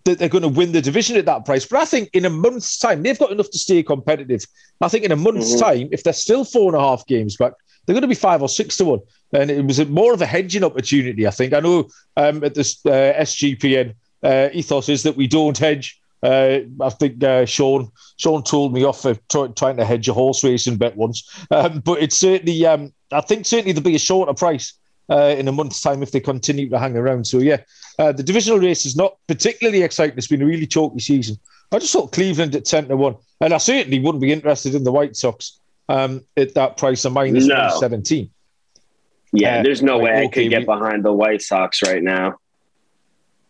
that 0.06 0.20
they're 0.20 0.30
going 0.30 0.44
to 0.44 0.48
win 0.48 0.72
the 0.72 0.82
division 0.82 1.18
at 1.18 1.26
that 1.26 1.46
price. 1.46 1.66
But 1.66 1.82
I 1.82 1.86
think 1.86 2.10
in 2.14 2.26
a 2.26 2.30
month's 2.30 2.78
time, 2.78 3.04
they've 3.04 3.20
got 3.20 3.32
enough 3.32 3.50
to 3.52 3.58
stay 3.58 3.84
competitive. 3.84 4.46
I 4.82 4.88
think 4.88 5.04
in 5.04 5.12
a 5.12 5.16
month's 5.18 5.56
Mhm. 5.56 5.60
time, 5.60 5.90
if 5.92 6.04
they're 6.04 6.14
still 6.14 6.46
four 6.46 6.74
and 6.74 6.82
a 6.82 6.86
half 6.86 7.06
games 7.08 7.36
back, 7.36 7.54
they're 7.86 7.94
going 7.94 8.02
to 8.02 8.08
be 8.08 8.16
five 8.16 8.42
or 8.42 8.50
six 8.50 8.78
to 8.78 8.86
one. 8.86 9.00
And 9.34 9.52
it 9.52 9.66
was 9.66 9.80
a, 9.80 9.86
more 9.86 10.14
of 10.14 10.22
a 10.22 10.26
hedging 10.26 10.64
opportunity, 10.64 11.28
I 11.28 11.32
think. 11.32 11.54
I 11.54 11.60
know 11.60 11.90
um, 12.16 12.44
at 12.44 12.54
this 12.54 12.80
uh, 12.86 13.14
SGPN 13.18 13.94
uh, 14.24 14.50
ethos 14.54 14.90
is 14.90 15.04
that 15.04 15.18
we 15.18 15.28
don't 15.28 15.58
hedge. 15.58 16.00
Uh, 16.24 16.60
I 16.82 16.90
think 16.90 17.24
uh, 17.24 17.46
Sean 17.46 17.92
Sean 18.18 18.44
told 18.44 18.74
me 18.74 18.84
off 18.84 19.02
for 19.02 19.16
try, 19.30 19.48
trying 19.48 19.78
to 19.78 19.86
hedge 19.86 20.08
a 20.08 20.14
horse 20.14 20.44
racing 20.44 20.78
bet 20.78 20.98
once. 20.98 21.30
Um, 21.52 21.80
but 21.80 22.02
it's 22.02 22.18
certainly, 22.18 22.66
um, 22.66 22.92
I 23.12 23.22
think 23.22 23.46
certainly 23.46 23.74
there'll 23.74 23.84
be 23.86 23.96
a 23.96 24.00
shorter 24.00 24.34
price 24.34 24.74
uh, 25.10 25.36
in 25.38 25.48
a 25.48 25.52
month's 25.52 25.82
time 25.82 26.04
if 26.04 26.12
they 26.12 26.20
continue 26.20 26.70
to 26.70 26.80
hang 26.80 26.96
around. 26.98 27.26
So 27.28 27.40
yeah, 27.40 27.58
uh, 28.00 28.12
the 28.12 28.24
divisional 28.24 28.60
race 28.60 28.86
is 28.86 28.96
not 28.96 29.18
particularly 29.28 29.84
exciting. 29.84 30.18
It's 30.18 30.28
been 30.28 30.42
a 30.42 30.46
really 30.46 30.68
chalky 30.68 31.00
season. 31.00 31.38
I 31.72 31.80
just 31.80 31.92
thought 31.94 32.12
Cleveland 32.14 32.56
at 32.56 32.66
ten 32.66 32.88
to 32.88 32.96
one, 32.98 33.16
and 33.42 33.54
I 33.54 33.58
certainly 33.58 34.00
wouldn't 34.00 34.22
be 34.22 34.32
interested 34.32 34.74
in 34.76 34.84
the 34.84 34.92
White 34.92 35.16
Sox 35.16 35.60
um, 35.90 36.22
at 36.38 36.54
that 36.56 36.78
price 36.78 37.04
of 37.06 37.14
minus 37.14 37.46
No. 37.46 37.56
one 37.56 37.80
seventeen. 37.80 38.30
Yeah, 39.34 39.60
Uh, 39.60 39.64
there's 39.64 39.82
no 39.82 39.98
like, 39.98 40.04
way 40.06 40.12
I 40.12 40.24
okay, 40.26 40.44
could 40.44 40.50
get 40.50 40.60
we- 40.60 40.66
behind 40.66 41.04
the 41.04 41.12
White 41.14 41.42
Sox 41.42 41.84
right 41.84 42.02
now. 42.02 42.36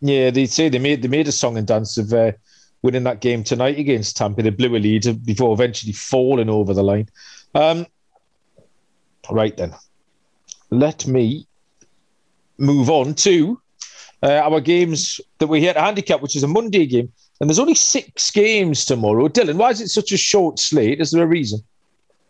Yeah, 0.01 0.29
they 0.31 0.45
say 0.45 0.69
they 0.69 0.79
made 0.79 1.01
they 1.01 1.07
made 1.07 1.27
a 1.27 1.31
song 1.31 1.57
and 1.57 1.65
dance 1.65 1.97
of 1.97 2.13
uh, 2.13 2.31
winning 2.83 3.03
that 3.03 3.19
game 3.19 3.43
tonight 3.43 3.79
against 3.79 4.15
Tampa. 4.17 4.43
They 4.43 4.51
blew 4.51 4.75
a 4.75 4.77
lead 4.77 5.25
before 5.25 5.53
eventually 5.53 5.93
falling 5.93 6.49
over 6.49 6.73
the 6.73 6.83
line. 6.83 7.09
Um, 7.55 7.87
right 9.31 9.55
then, 9.57 9.73
let 10.69 11.07
me 11.07 11.46
move 12.57 12.89
on 12.89 13.13
to 13.15 13.59
uh, 14.23 14.41
our 14.43 14.59
games 14.59 15.21
that 15.39 15.47
we're 15.47 15.61
here 15.61 15.73
to 15.73 15.81
handicap, 15.81 16.21
which 16.21 16.35
is 16.35 16.43
a 16.43 16.47
Monday 16.47 16.85
game. 16.85 17.11
And 17.39 17.49
there's 17.49 17.59
only 17.59 17.75
six 17.75 18.31
games 18.31 18.85
tomorrow. 18.85 19.27
Dylan, 19.27 19.57
why 19.57 19.69
is 19.69 19.81
it 19.81 19.89
such 19.89 20.11
a 20.11 20.17
short 20.17 20.57
slate? 20.59 20.99
Is 20.99 21.11
there 21.11 21.23
a 21.23 21.27
reason? 21.27 21.59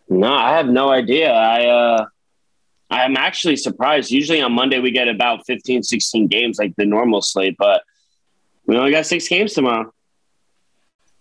No, 0.10 0.34
I 0.34 0.52
have 0.52 0.68
no 0.68 0.90
idea. 0.90 1.32
I 1.32 1.66
uh 1.66 2.06
I'm 2.90 3.18
actually 3.18 3.58
surprised. 3.58 4.12
Usually 4.12 4.42
on 4.42 4.54
Monday 4.54 4.80
we 4.80 4.92
get 4.92 5.08
about 5.08 5.46
15, 5.46 5.84
16 5.84 6.28
games 6.28 6.58
like 6.58 6.76
the 6.78 6.86
normal 6.86 7.22
slate, 7.22 7.56
but 7.58 7.84
we 8.66 8.78
only 8.78 8.92
got 8.92 9.06
six 9.06 9.28
games 9.28 9.54
tomorrow. 9.54 9.92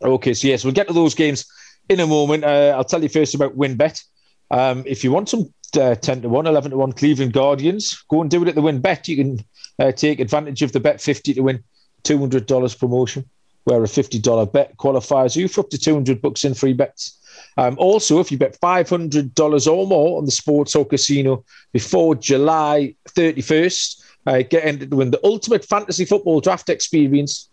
Okay, 0.02 0.34
so 0.34 0.46
yes, 0.46 0.64
we'll 0.64 0.74
get 0.74 0.88
to 0.88 0.94
those 0.94 1.14
games 1.14 1.46
in 1.88 2.00
a 2.00 2.06
moment. 2.06 2.44
Uh, 2.44 2.74
I'll 2.76 2.84
tell 2.84 3.02
you 3.02 3.08
first 3.08 3.34
about 3.34 3.56
WynnBet. 3.56 4.02
Um, 4.50 4.84
if 4.86 5.02
you 5.02 5.10
want 5.10 5.28
some 5.28 5.52
uh, 5.78 5.94
10 5.94 6.22
to 6.22 6.28
1, 6.28 6.46
11 6.46 6.70
to 6.70 6.76
1 6.76 6.92
Cleveland 6.92 7.32
Guardians, 7.32 8.02
go 8.08 8.20
and 8.20 8.30
do 8.30 8.42
it 8.42 8.48
at 8.48 8.54
the 8.54 8.62
WynnBet. 8.62 9.08
You 9.08 9.16
can 9.16 9.44
uh, 9.78 9.92
take 9.92 10.20
advantage 10.20 10.62
of 10.62 10.72
the 10.72 10.80
bet 10.80 11.00
50 11.00 11.34
to 11.34 11.40
win 11.40 11.62
$200 12.04 12.78
promotion, 12.78 13.28
where 13.64 13.82
a 13.82 13.86
$50 13.86 14.52
bet 14.52 14.76
qualifies 14.76 15.36
you 15.36 15.48
for 15.48 15.62
up 15.62 15.70
to 15.70 15.78
200 15.78 16.22
bucks 16.22 16.44
in 16.44 16.54
free 16.54 16.72
bets. 16.72 17.18
Um, 17.58 17.76
also, 17.78 18.20
if 18.20 18.30
you 18.30 18.38
bet 18.38 18.58
$500 18.60 19.66
or 19.72 19.86
more 19.86 20.18
on 20.18 20.24
the 20.24 20.30
sports 20.30 20.74
or 20.74 20.86
casino 20.86 21.44
before 21.72 22.14
July 22.14 22.94
31st, 23.10 24.02
uh, 24.26 24.42
get 24.42 24.64
entered 24.64 24.90
to 24.90 24.96
win 24.96 25.10
the 25.10 25.24
ultimate 25.24 25.64
fantasy 25.64 26.04
football 26.04 26.40
draft 26.40 26.68
experience 26.68 27.48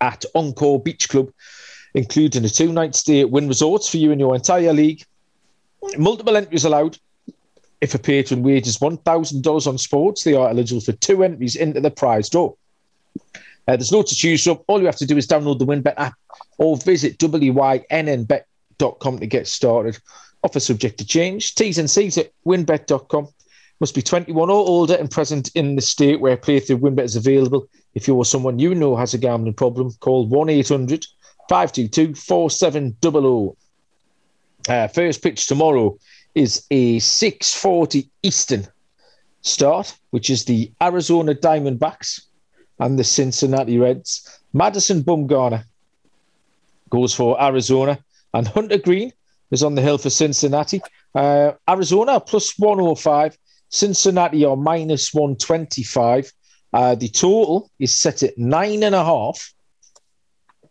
at 0.00 0.24
Encore 0.34 0.80
Beach 0.80 1.08
Club, 1.08 1.30
including 1.94 2.44
a 2.44 2.48
two 2.48 2.72
night 2.72 2.94
stay 2.94 3.20
at 3.20 3.30
Wynn 3.30 3.48
Resorts 3.48 3.88
for 3.88 3.96
you 3.96 4.12
and 4.12 4.20
your 4.20 4.34
entire 4.34 4.72
league. 4.72 5.04
Multiple 5.96 6.36
entries 6.36 6.64
allowed. 6.64 6.98
If 7.80 7.94
a 7.94 7.98
patron 7.98 8.42
wages 8.42 8.78
$1,000 8.78 9.66
on 9.66 9.78
sports, 9.78 10.24
they 10.24 10.34
are 10.34 10.50
eligible 10.50 10.82
for 10.82 10.92
two 10.92 11.24
entries 11.24 11.56
into 11.56 11.80
the 11.80 11.90
prize 11.90 12.28
draw. 12.28 12.52
Uh, 13.66 13.76
there's 13.76 13.92
loads 13.92 14.10
to 14.10 14.16
choose 14.16 14.44
from. 14.44 14.58
All 14.66 14.80
you 14.80 14.86
have 14.86 14.96
to 14.96 15.06
do 15.06 15.16
is 15.16 15.26
download 15.26 15.58
the 15.58 15.66
WynnBet 15.66 15.94
app 15.96 16.14
or 16.58 16.76
visit 16.76 17.18
wynnbet.com 17.18 19.18
to 19.18 19.26
get 19.26 19.46
started. 19.46 19.98
Offer 20.42 20.60
subject 20.60 20.98
to 20.98 21.06
change. 21.06 21.54
T's 21.54 21.78
and 21.78 21.90
C's 21.90 22.18
at 22.18 22.32
wynnbet.com. 22.46 23.28
Must 23.80 23.94
be 23.94 24.02
21 24.02 24.50
or 24.50 24.52
older 24.52 24.94
and 24.94 25.10
present 25.10 25.50
in 25.54 25.76
the 25.76 25.82
state 25.82 26.20
where 26.20 26.36
playthrough 26.36 26.80
WynnBet 26.80 27.04
is 27.04 27.16
available. 27.16 27.66
If 27.94 28.06
you 28.06 28.14
or 28.14 28.26
someone 28.26 28.58
you 28.58 28.74
know 28.74 28.96
has 28.96 29.14
a 29.14 29.18
gambling 29.18 29.54
problem, 29.54 29.92
call 30.00 30.26
1 30.26 30.50
800 30.50 31.06
522 31.48 32.14
4700. 32.14 33.56
Uh, 34.68 34.88
first 34.88 35.22
pitch 35.22 35.46
tomorrow 35.46 35.96
is 36.34 36.64
a 36.70 36.98
6:40 36.98 38.08
Eastern 38.22 38.66
start, 39.42 39.94
which 40.10 40.28
is 40.30 40.44
the 40.44 40.70
Arizona 40.82 41.34
Diamondbacks 41.34 42.20
and 42.78 42.98
the 42.98 43.04
Cincinnati 43.04 43.78
Reds. 43.78 44.40
Madison 44.52 45.02
Bumgarner 45.02 45.64
goes 46.90 47.14
for 47.14 47.40
Arizona, 47.42 47.98
and 48.34 48.48
Hunter 48.48 48.78
Greene 48.78 49.12
is 49.50 49.62
on 49.62 49.74
the 49.74 49.82
hill 49.82 49.98
for 49.98 50.10
Cincinnati. 50.10 50.82
Uh, 51.14 51.52
Arizona 51.68 52.20
plus 52.20 52.58
105, 52.58 53.36
Cincinnati 53.70 54.44
are 54.44 54.56
minus 54.56 55.14
125. 55.14 56.32
Uh, 56.72 56.94
the 56.94 57.08
total 57.08 57.70
is 57.78 57.94
set 57.94 58.22
at 58.22 58.36
nine 58.36 58.82
and 58.82 58.94
a 58.94 59.04
half. 59.04 59.52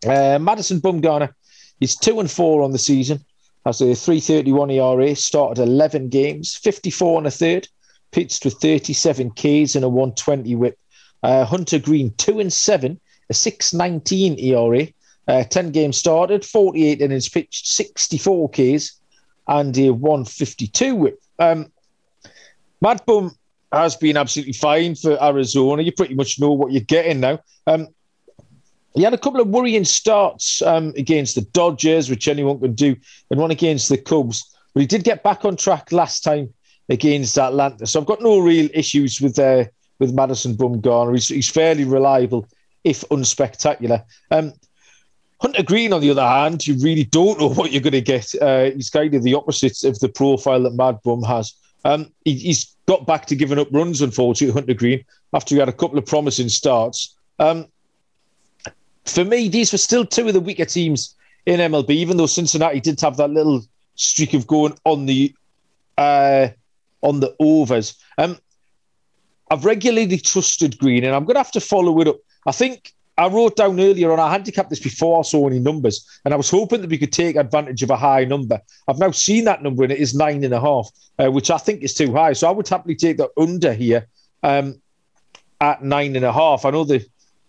Uh, 0.06 0.40
Madison 0.40 0.80
Bumgarner 0.80 1.34
is 1.82 1.96
two 1.96 2.20
and 2.20 2.32
four 2.32 2.62
on 2.62 2.72
the 2.72 2.78
season 2.78 3.26
has 3.66 3.82
a 3.82 3.96
331 3.96 4.72
ERA, 4.72 5.16
started 5.16 5.62
11 5.62 6.10
games, 6.10 6.56
54 6.56 7.20
and 7.20 7.28
a 7.28 7.32
third, 7.32 7.68
pitched 8.12 8.46
with 8.46 8.56
37 8.56 9.32
Ks 9.32 9.76
and 9.76 9.84
a 9.84 9.90
120 9.90 10.56
whip. 10.56 10.78
Uh, 11.22 11.46
Hunter 11.46 11.80
Greene, 11.80 12.14
2 12.18 12.40
and 12.40 12.52
7, 12.52 13.00
a 13.30 13.34
619 13.34 14.40
ERA, 14.40 14.88
uh, 15.28 15.44
10 15.44 15.72
games 15.72 15.98
started, 15.98 16.46
48 16.46 17.02
innings 17.02 17.30
pitched, 17.30 17.68
64 17.68 18.50
Ks, 18.50 19.00
and 19.48 19.78
a 19.78 19.92
152 19.92 20.96
whip. 20.96 21.22
Um, 21.38 21.72
Mad 22.82 23.02
Bum 23.06 23.36
has 23.72 23.96
been 23.96 24.18
absolutely 24.18 24.54
fine 24.54 24.96
for 24.96 25.22
Arizona. 25.22 25.84
You 25.84 25.92
pretty 25.92 26.16
much 26.16 26.40
know 26.40 26.52
what 26.52 26.72
you're 26.72 26.82
getting 26.82 27.20
now. 27.20 27.40
Um, 27.68 27.90
he 28.96 29.04
had 29.04 29.14
a 29.14 29.18
couple 29.18 29.40
of 29.40 29.48
worrying 29.48 29.86
starts 29.86 30.62
um, 30.62 30.94
against 30.98 31.36
the 31.36 31.42
Dodgers, 31.42 32.10
which 32.10 32.28
anyone 32.28 32.60
can 32.60 32.74
do, 32.74 32.96
and 33.30 33.40
one 33.40 33.52
against 33.52 33.90
the 33.90 33.98
Cubs. 33.98 34.56
But 34.74 34.82
he 34.82 34.88
did 34.88 35.04
get 35.04 35.24
back 35.24 35.46
on 35.46 35.56
track 35.56 35.92
last 35.92 36.24
time 36.24 36.54
against 36.90 37.38
Atlanta. 37.38 37.86
So 37.86 38.00
I've 38.00 38.08
got 38.08 38.22
no 38.22 38.40
real 38.40 38.70
issues 38.74 39.22
with 39.22 39.38
uh, 39.38 39.66
with 40.00 40.14
Madison 40.14 40.56
Bumgarner. 40.56 41.14
He's, 41.14 41.28
he's 41.28 41.50
fairly 41.50 41.84
reliable, 41.84 42.48
if 42.84 43.02
unspectacular. 43.10 44.04
Um, 44.32 44.54
Hunter 45.42 45.64
Greene, 45.64 45.94
on 45.94 46.02
the 46.02 46.10
other 46.10 46.28
hand, 46.28 46.66
you 46.66 46.76
really 46.80 47.06
don't 47.06 47.40
know 47.40 47.50
what 47.54 47.72
you're 47.72 47.82
going 47.82 47.94
to 47.94 48.02
get. 48.02 48.34
Uh, 48.42 48.72
he's 48.72 48.90
kind 48.90 49.14
of 49.14 49.24
the 49.24 49.36
opposite 49.36 49.84
of 49.84 50.00
the 50.00 50.10
profile 50.10 50.64
that 50.64 50.74
Mad 50.74 51.00
Bum 51.04 51.24
has. 51.24 51.54
Um, 51.86 52.12
he, 52.26 52.36
he's 52.36 52.76
got 52.88 53.06
back 53.06 53.26
to 53.28 53.36
giving 53.36 53.60
up 53.60 53.68
runs, 53.72 54.02
unfortunately, 54.02 54.54
Hunter 54.54 54.74
Greene, 54.74 55.06
after 55.34 55.56
he 55.56 55.60
had 55.60 55.70
a 55.70 55.74
couple 55.74 55.98
of 55.98 56.06
promising 56.06 56.50
starts. 56.50 57.16
Um, 57.38 57.68
for 59.12 59.26
me, 59.26 59.48
these 59.48 59.72
were 59.72 59.78
still 59.78 60.06
two 60.06 60.28
of 60.28 60.34
the 60.34 60.40
weaker 60.40 60.66
teams 60.66 61.16
in 61.46 61.60
MLB, 61.60 61.90
even 61.92 62.18
though 62.18 62.26
Cincinnati 62.26 62.80
did 62.80 63.00
have 63.02 63.18
that 63.18 63.30
little 63.30 63.62
streak 63.96 64.34
of 64.34 64.48
going 64.48 64.78
on 64.86 65.06
the 65.06 65.34
uh, 65.98 66.48
on 67.02 67.20
the 67.20 67.36
overs. 67.40 67.98
Um, 68.18 68.38
I've 69.52 69.66
regularly 69.66 70.18
trusted 70.18 70.78
Greene, 70.78 71.04
and 71.04 71.16
I'm 71.16 71.26
going 71.26 71.36
to 71.36 71.40
have 71.40 71.52
to 71.54 71.62
follow 71.62 72.00
it 72.02 72.08
up. 72.08 72.18
I 72.46 72.52
think 72.52 72.94
I 73.18 73.28
wrote 73.28 73.58
down 73.58 73.80
earlier 73.80 74.12
on, 74.14 74.20
I 74.20 74.32
handicapped 74.32 74.70
this 74.70 74.80
before 74.80 75.20
I 75.20 75.24
saw 75.24 75.48
any 75.48 75.60
numbers, 75.60 76.22
and 76.24 76.34
I 76.34 76.38
was 76.38 76.50
hoping 76.50 76.82
that 76.82 76.90
we 76.90 76.98
could 76.98 77.12
take 77.12 77.36
advantage 77.36 77.84
of 77.84 77.90
a 77.90 77.98
high 77.98 78.24
number. 78.24 78.62
I've 78.88 79.00
now 79.00 79.12
seen 79.12 79.44
that 79.46 79.62
number, 79.62 79.84
and 79.84 79.92
it 79.92 80.00
is 80.00 80.16
nine 80.16 80.44
and 80.44 80.54
a 80.54 80.62
half, 80.62 80.90
uh, 81.18 81.30
which 81.30 81.52
I 81.52 81.58
think 81.58 81.84
is 81.84 81.94
too 81.94 82.14
high. 82.14 82.34
So 82.34 82.48
I 82.48 82.52
would 82.52 82.68
happily 82.68 82.96
take 82.96 83.18
the 83.18 83.30
under 83.38 83.74
here 83.74 84.08
um, 84.44 84.82
at 85.60 85.84
nine 85.84 86.16
and 86.16 86.24
a 86.24 86.32
half. 86.32 86.64
I 86.64 86.70
know 86.70 86.86
the 86.86 87.06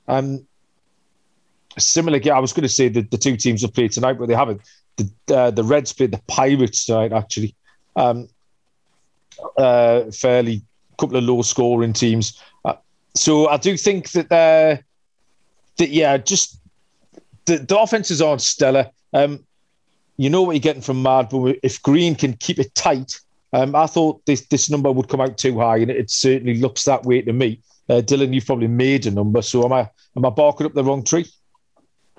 um, 0.09 0.45
similar 1.79 2.19
game. 2.19 2.35
I 2.35 2.41
was 2.41 2.53
going 2.53 2.63
to 2.63 2.69
say 2.69 2.89
that 2.89 3.11
the 3.11 3.19
two 3.19 3.37
teams 3.37 3.63
have 3.63 3.75
played 3.75 3.93
tonight, 3.93 4.15
but 4.15 4.29
they 4.29 4.35
haven't. 4.35 4.63
The 4.97 5.11
uh, 5.35 5.51
the 5.51 5.65
Reds 5.65 5.93
played 5.93 6.13
the 6.13 6.21
Pirates 6.27 6.85
tonight, 6.85 7.13
actually. 7.13 7.55
Um, 7.97 8.29
uh, 9.57 10.11
fairly 10.11 10.63
couple 10.99 11.17
of 11.17 11.25
low 11.25 11.41
scoring 11.43 11.95
teams. 11.95 12.41
Uh, 12.65 12.75
so 13.15 13.49
I 13.49 13.57
do 13.57 13.77
think 13.77 14.11
that 14.11 14.29
that 14.29 15.89
yeah, 15.89 16.17
just 16.19 16.61
the, 17.47 17.59
the 17.59 17.79
offenses 17.79 18.21
aren't 18.21 18.43
stellar. 18.43 18.91
Um, 19.13 19.45
you 20.17 20.29
know 20.29 20.43
what 20.43 20.53
you're 20.53 20.61
getting 20.61 20.83
from 20.83 21.03
Mad, 21.03 21.29
but 21.31 21.57
if 21.63 21.83
Greene 21.83 22.15
can 22.15 22.35
keep 22.35 22.59
it 22.59 22.75
tight, 22.75 23.19
um, 23.53 23.75
I 23.75 23.87
thought 23.87 24.25
this 24.27 24.47
this 24.47 24.71
number 24.71 24.93
would 24.93 25.09
come 25.09 25.21
out 25.21 25.39
too 25.39 25.59
high, 25.59 25.79
and 25.79 25.91
it 25.91 26.11
certainly 26.11 26.59
looks 26.59 26.85
that 26.85 27.05
way 27.05 27.23
to 27.23 27.33
me. 27.33 27.61
Uh, 27.89 28.03
Dylan, 28.03 28.33
you've 28.33 28.47
probably 28.47 28.69
made 28.69 29.07
a 29.07 29.11
number, 29.11 29.43
so 29.43 29.65
am 29.65 29.73
I 29.73 29.89
am 30.17 30.25
I 30.25 30.31
barking 30.31 30.67
up 30.67 30.75
the 30.75 30.85
wrong 30.85 31.03
tree? 31.03 31.27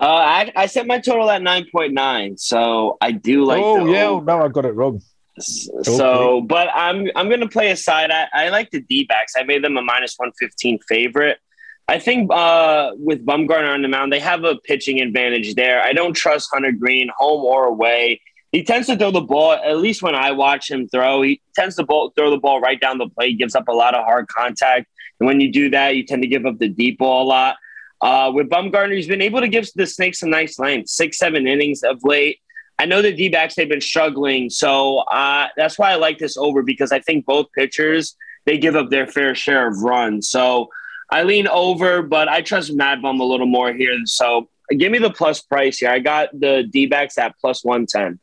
Uh, 0.02 0.06
I, 0.06 0.52
I 0.56 0.66
set 0.66 0.88
my 0.88 0.98
total 0.98 1.30
at 1.30 1.42
9.9, 1.42 2.40
so 2.40 2.98
I 3.00 3.12
do 3.12 3.44
like. 3.44 3.62
Oh 3.62 3.86
yeah, 3.86 4.06
oh, 4.06 4.18
no, 4.18 4.42
I 4.42 4.48
got 4.48 4.64
it 4.64 4.74
wrong. 4.74 5.00
So, 5.38 6.38
okay. 6.38 6.46
but 6.46 6.68
I'm 6.74 7.06
I'm 7.14 7.30
gonna 7.30 7.48
play 7.48 7.70
a 7.70 7.76
side. 7.76 8.10
I, 8.10 8.26
I 8.32 8.48
like 8.48 8.70
the 8.72 8.80
D 8.80 9.04
backs. 9.04 9.34
I 9.36 9.44
made 9.44 9.62
them 9.62 9.76
a 9.76 9.82
minus 9.82 10.16
115 10.16 10.80
favorite. 10.88 11.38
I 11.86 12.00
think 12.00 12.32
uh, 12.32 12.90
with 12.96 13.24
Bumgarner 13.24 13.72
on 13.72 13.82
the 13.82 13.88
mound, 13.88 14.12
they 14.12 14.18
have 14.18 14.42
a 14.42 14.56
pitching 14.56 15.00
advantage 15.00 15.54
there. 15.54 15.80
I 15.80 15.92
don't 15.92 16.14
trust 16.14 16.48
Hunter 16.52 16.72
Greene, 16.72 17.10
home 17.16 17.44
or 17.44 17.66
away. 17.66 18.20
He 18.50 18.64
tends 18.64 18.88
to 18.88 18.96
throw 18.96 19.12
the 19.12 19.20
ball. 19.20 19.52
At 19.52 19.78
least 19.78 20.02
when 20.02 20.16
I 20.16 20.32
watch 20.32 20.68
him 20.68 20.88
throw, 20.88 21.22
he 21.22 21.40
tends 21.54 21.76
to 21.76 21.84
ball, 21.84 22.12
throw 22.16 22.30
the 22.30 22.38
ball 22.38 22.60
right 22.60 22.80
down 22.80 22.98
the 22.98 23.08
plate. 23.08 23.38
Gives 23.38 23.54
up 23.54 23.68
a 23.68 23.72
lot 23.72 23.94
of 23.94 24.04
hard 24.04 24.26
contact, 24.26 24.88
and 25.20 25.28
when 25.28 25.40
you 25.40 25.52
do 25.52 25.70
that, 25.70 25.94
you 25.94 26.04
tend 26.04 26.22
to 26.22 26.28
give 26.28 26.44
up 26.44 26.58
the 26.58 26.68
deep 26.68 26.98
ball 26.98 27.22
a 27.22 27.28
lot. 27.28 27.56
Uh, 28.02 28.32
with 28.34 28.50
Bumgarner, 28.50 28.94
he's 28.94 29.06
been 29.06 29.22
able 29.22 29.40
to 29.40 29.48
give 29.48 29.68
the 29.76 29.86
Snakes 29.86 30.18
some 30.20 30.30
nice 30.30 30.58
length, 30.58 30.90
six, 30.90 31.18
seven 31.18 31.46
innings 31.46 31.84
of 31.84 32.02
late. 32.02 32.40
I 32.78 32.84
know 32.84 33.00
the 33.00 33.12
D 33.12 33.28
backs, 33.28 33.54
they've 33.54 33.68
been 33.68 33.80
struggling. 33.80 34.50
So 34.50 34.98
uh, 34.98 35.48
that's 35.56 35.78
why 35.78 35.92
I 35.92 35.94
like 35.94 36.18
this 36.18 36.36
over 36.36 36.62
because 36.62 36.90
I 36.90 36.98
think 36.98 37.24
both 37.24 37.46
pitchers, 37.52 38.16
they 38.44 38.58
give 38.58 38.74
up 38.74 38.90
their 38.90 39.06
fair 39.06 39.36
share 39.36 39.68
of 39.68 39.82
runs. 39.82 40.28
So 40.28 40.68
I 41.10 41.22
lean 41.22 41.46
over, 41.46 42.02
but 42.02 42.28
I 42.28 42.40
trust 42.40 42.72
Mad 42.72 43.00
Bum 43.00 43.20
a 43.20 43.24
little 43.24 43.46
more 43.46 43.72
here. 43.72 43.96
So 44.06 44.48
give 44.76 44.90
me 44.90 44.98
the 44.98 45.10
plus 45.10 45.40
price 45.40 45.78
here. 45.78 45.90
I 45.90 46.00
got 46.00 46.28
the 46.32 46.64
D 46.68 46.86
backs 46.86 47.18
at 47.18 47.38
plus 47.38 47.64
110. 47.64 48.18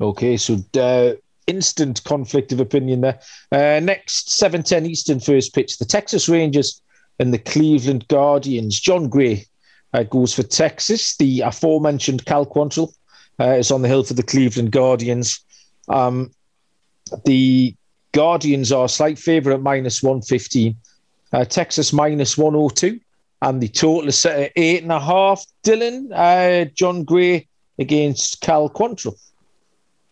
Okay, 0.00 0.36
so 0.36 0.58
uh, 0.78 1.14
instant 1.46 2.04
conflict 2.04 2.52
of 2.52 2.60
opinion 2.60 3.00
there. 3.00 3.20
Uh, 3.50 3.80
next, 3.80 4.30
710 4.30 4.86
Eastern 4.86 5.18
first 5.18 5.54
pitch. 5.54 5.78
The 5.78 5.84
Texas 5.84 6.28
Rangers 6.28 6.82
and 7.18 7.32
the 7.32 7.38
Cleveland 7.38 8.06
Guardians. 8.08 8.80
Jon 8.80 9.08
Gray 9.08 9.46
uh, 9.92 10.02
goes 10.02 10.34
for 10.34 10.42
Texas. 10.42 11.16
The 11.16 11.40
aforementioned 11.40 12.24
Cal 12.26 12.46
Quantrill 12.46 12.92
uh, 13.40 13.52
is 13.52 13.70
on 13.70 13.82
the 13.82 13.88
hill 13.88 14.04
for 14.04 14.14
the 14.14 14.22
Cleveland 14.22 14.72
Guardians. 14.72 15.40
Um, 15.88 16.32
the 17.24 17.74
Guardians 18.12 18.72
are 18.72 18.88
slight 18.88 19.18
favourite 19.18 19.56
at 19.56 19.62
minus 19.62 20.02
115. 20.02 20.76
Uh, 21.32 21.44
Texas 21.44 21.92
minus 21.92 22.38
102. 22.38 23.00
And 23.42 23.60
the 23.60 23.68
total 23.68 24.08
is 24.08 24.18
set 24.18 24.40
at 24.40 24.52
eight 24.56 24.82
and 24.82 24.92
a 24.92 25.00
half. 25.00 25.44
Dylan, 25.64 26.10
uh, 26.12 26.70
Jon 26.74 27.04
Gray 27.04 27.46
against 27.78 28.40
Cal 28.40 28.70
Quantrill. 28.70 29.18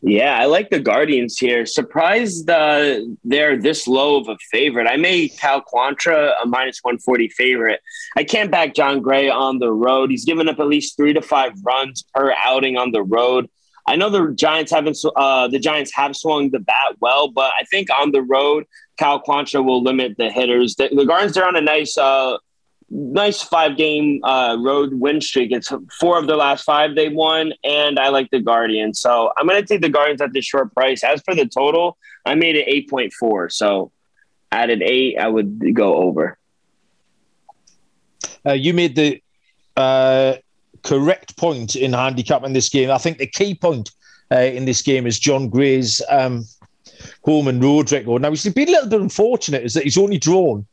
Yeah, 0.04 0.36
I 0.36 0.46
like 0.46 0.70
the 0.70 0.80
Guardians 0.80 1.38
here. 1.38 1.64
Surprised 1.64 2.50
uh, 2.50 2.96
they're 3.22 3.56
this 3.56 3.86
low 3.86 4.20
of 4.20 4.28
a 4.28 4.36
favorite. 4.50 4.88
I 4.88 4.96
made 4.96 5.30
Cal 5.38 5.62
Quantrill 5.62 6.32
a 6.42 6.44
minus 6.44 6.80
140 6.82 7.28
favorite. 7.28 7.80
I 8.16 8.24
can't 8.24 8.50
back 8.50 8.74
Jon 8.74 9.00
Gray 9.00 9.30
on 9.30 9.60
the 9.60 9.70
road. 9.70 10.10
He's 10.10 10.24
given 10.24 10.48
up 10.48 10.58
at 10.58 10.66
least 10.66 10.96
three 10.96 11.12
to 11.12 11.22
five 11.22 11.52
runs 11.62 12.04
per 12.14 12.34
outing 12.36 12.76
on 12.76 12.90
the 12.90 13.04
road. 13.04 13.48
I 13.86 13.94
know 13.94 14.10
the 14.10 14.34
Giants 14.34 14.72
haven't 14.72 14.98
uh, 15.14 15.46
the 15.46 15.60
Giants 15.60 15.92
have 15.94 16.16
swung 16.16 16.50
the 16.50 16.60
bat 16.60 16.96
well, 17.00 17.28
but 17.28 17.52
I 17.58 17.64
think 17.64 17.88
on 17.96 18.10
the 18.10 18.22
road, 18.22 18.64
Cal 18.98 19.22
Quantrill 19.22 19.64
will 19.64 19.82
limit 19.82 20.16
the 20.18 20.30
hitters. 20.30 20.74
The, 20.74 20.88
the 20.92 21.04
Guardians 21.04 21.36
are 21.36 21.46
on 21.46 21.54
a 21.54 21.60
nice 21.60 21.96
uh, 21.96 22.38
nice 22.92 23.42
five 23.42 23.76
game 23.76 24.20
uh, 24.22 24.56
road 24.60 24.94
win 24.94 25.20
streak. 25.20 25.50
It's 25.50 25.72
four 25.98 26.18
of 26.18 26.26
their 26.26 26.36
last 26.36 26.64
five 26.64 26.94
they 26.94 27.08
won, 27.08 27.54
and 27.64 27.98
I 27.98 28.10
like 28.10 28.30
the 28.30 28.40
Guardians. 28.40 29.00
So 29.00 29.32
I'm 29.36 29.46
going 29.46 29.60
to 29.60 29.66
take 29.66 29.80
the 29.80 29.88
Guardians 29.88 30.20
at 30.20 30.32
the 30.32 30.42
short 30.42 30.72
price. 30.74 31.02
As 31.02 31.22
for 31.22 31.34
the 31.34 31.46
total, 31.46 31.96
I 32.26 32.34
made 32.34 32.56
it 32.56 32.68
8.4. 32.90 33.50
So 33.50 33.90
at 34.52 34.68
an 34.68 34.82
eight, 34.82 35.18
I 35.18 35.26
would 35.26 35.74
go 35.74 35.94
over. 35.96 36.36
Uh, 38.44 38.52
you 38.52 38.74
made 38.74 38.94
the 38.94 39.22
uh, 39.76 40.34
correct 40.82 41.36
point 41.38 41.74
in 41.74 41.94
handicap 41.94 42.44
in 42.44 42.52
this 42.52 42.68
game. 42.68 42.90
I 42.90 42.98
think 42.98 43.18
the 43.18 43.26
key 43.26 43.54
point 43.54 43.90
uh, 44.30 44.36
in 44.36 44.66
this 44.66 44.82
game 44.82 45.06
is 45.06 45.18
Jon 45.18 45.48
Gray's 45.48 46.02
um, 46.10 46.44
home 47.24 47.48
and 47.48 47.62
road 47.62 47.90
record. 47.90 48.20
Now, 48.20 48.30
he's 48.30 48.46
been 48.52 48.68
a 48.68 48.72
little 48.72 48.90
bit 48.90 49.00
unfortunate 49.00 49.64
is 49.64 49.72
that 49.74 49.84
he's 49.84 49.98
only 49.98 50.18
drawn 50.18 50.66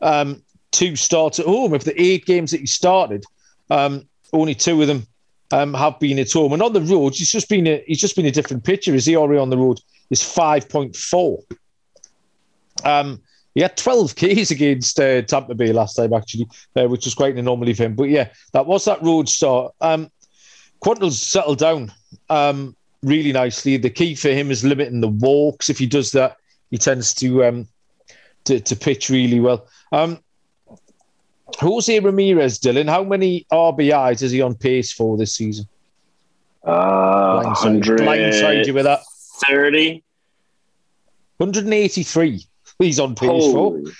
um, 0.00 0.43
two 0.74 0.96
starts 0.96 1.38
at 1.38 1.46
home. 1.46 1.72
Of 1.72 1.84
the 1.84 2.00
eight 2.00 2.26
games 2.26 2.50
that 2.50 2.60
he 2.60 2.66
started, 2.66 3.24
um, 3.70 4.06
only 4.32 4.54
two 4.54 4.82
of 4.82 4.88
them 4.88 5.06
um, 5.52 5.72
have 5.74 5.98
been 6.00 6.18
at 6.18 6.32
home. 6.32 6.52
And 6.52 6.62
on 6.62 6.72
the 6.72 6.80
road, 6.82 7.14
he's 7.14 7.30
just 7.30 7.48
been 7.48 7.66
a, 7.66 7.82
he's 7.86 8.00
just 8.00 8.16
been 8.16 8.26
a 8.26 8.30
different 8.30 8.64
pitcher. 8.64 8.92
His 8.92 9.08
ERA 9.08 9.40
on 9.40 9.50
the 9.50 9.58
road 9.58 9.80
is 10.10 10.20
5.4. 10.20 11.42
Um, 12.84 13.22
he 13.54 13.62
had 13.62 13.76
12 13.76 14.16
Ks 14.16 14.50
against 14.50 14.98
uh, 14.98 15.22
Tampa 15.22 15.54
Bay 15.54 15.72
last 15.72 15.94
time, 15.94 16.12
actually, 16.12 16.48
uh, 16.76 16.88
which 16.88 17.04
was 17.04 17.14
quite 17.14 17.32
an 17.32 17.38
anomaly 17.38 17.74
for 17.74 17.84
him. 17.84 17.94
But 17.94 18.08
yeah, 18.08 18.30
that 18.52 18.66
was 18.66 18.84
that 18.84 19.02
road 19.02 19.28
start. 19.28 19.74
Um, 19.80 20.10
settled 21.10 21.58
down 21.58 21.92
um, 22.28 22.76
really 23.02 23.32
nicely. 23.32 23.76
The 23.76 23.90
key 23.90 24.14
for 24.16 24.28
him 24.28 24.50
is 24.50 24.64
limiting 24.64 25.00
the 25.00 25.08
walks. 25.08 25.70
If 25.70 25.78
he 25.78 25.86
does 25.86 26.12
that, 26.12 26.36
he 26.70 26.78
tends 26.78 27.14
to 27.14 27.44
um, 27.44 27.68
to, 28.44 28.60
to 28.60 28.76
pitch 28.76 29.08
really 29.08 29.40
well. 29.40 29.66
Um, 29.92 30.18
Jose 31.60 31.98
Ramirez, 32.00 32.58
Dylan, 32.58 32.88
how 32.88 33.04
many 33.04 33.46
RBIs 33.52 34.22
is 34.22 34.30
he 34.30 34.42
on 34.42 34.54
pace 34.54 34.92
for 34.92 35.16
this 35.16 35.34
season? 35.34 35.66
Uh, 36.62 37.42
Blindside, 37.42 37.82
blindside 37.82 38.66
you 38.66 38.74
with 38.74 38.84
that. 38.84 39.00
30. 39.46 40.02
183 41.38 42.46
he's 42.78 42.98
on 42.98 43.14
pace 43.14 43.28
Holy. 43.28 43.84
for. 43.84 43.92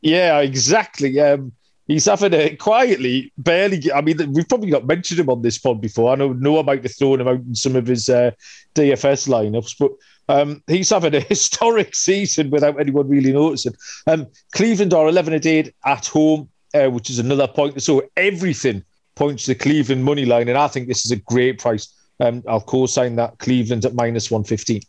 Yeah, 0.00 0.40
exactly. 0.40 1.18
Um, 1.20 1.52
he's 1.86 2.04
having 2.04 2.34
a 2.34 2.56
quietly, 2.56 3.32
barely. 3.38 3.92
I 3.92 4.00
mean, 4.00 4.32
we've 4.32 4.48
probably 4.48 4.70
not 4.70 4.86
mentioned 4.86 5.20
him 5.20 5.30
on 5.30 5.42
this 5.42 5.58
pod 5.58 5.80
before. 5.80 6.12
I 6.12 6.16
know 6.16 6.32
Noah 6.32 6.64
might 6.64 6.82
have 6.82 6.96
thrown 6.96 7.20
him 7.20 7.28
out 7.28 7.40
in 7.40 7.54
some 7.54 7.76
of 7.76 7.86
his 7.86 8.08
uh, 8.08 8.32
DFS 8.74 9.28
lineups, 9.28 9.76
but 9.78 9.92
um, 10.28 10.62
he's 10.66 10.90
having 10.90 11.14
a 11.14 11.20
historic 11.28 11.94
season 11.94 12.50
without 12.50 12.80
anyone 12.80 13.08
really 13.08 13.32
noticing. 13.32 13.74
Um, 14.06 14.26
Cleveland 14.52 14.94
are 14.94 15.08
11 15.08 15.34
and 15.34 15.46
8 15.46 15.74
at 15.84 16.06
home, 16.06 16.48
uh, 16.84 16.90
which 16.90 17.10
is 17.10 17.18
another 17.18 17.46
point. 17.46 17.82
So 17.82 18.02
everything 18.16 18.84
points 19.14 19.44
to 19.44 19.52
the 19.52 19.58
Cleveland 19.58 20.04
money 20.04 20.24
line, 20.24 20.48
and 20.48 20.58
I 20.58 20.68
think 20.68 20.88
this 20.88 21.04
is 21.04 21.10
a 21.10 21.16
great 21.16 21.58
price. 21.58 21.88
Um, 22.20 22.42
I'll 22.48 22.60
co 22.60 22.86
sign 22.86 23.16
that 23.16 23.38
Cleveland 23.38 23.84
at 23.84 23.94
minus 23.94 24.30
115. 24.30 24.82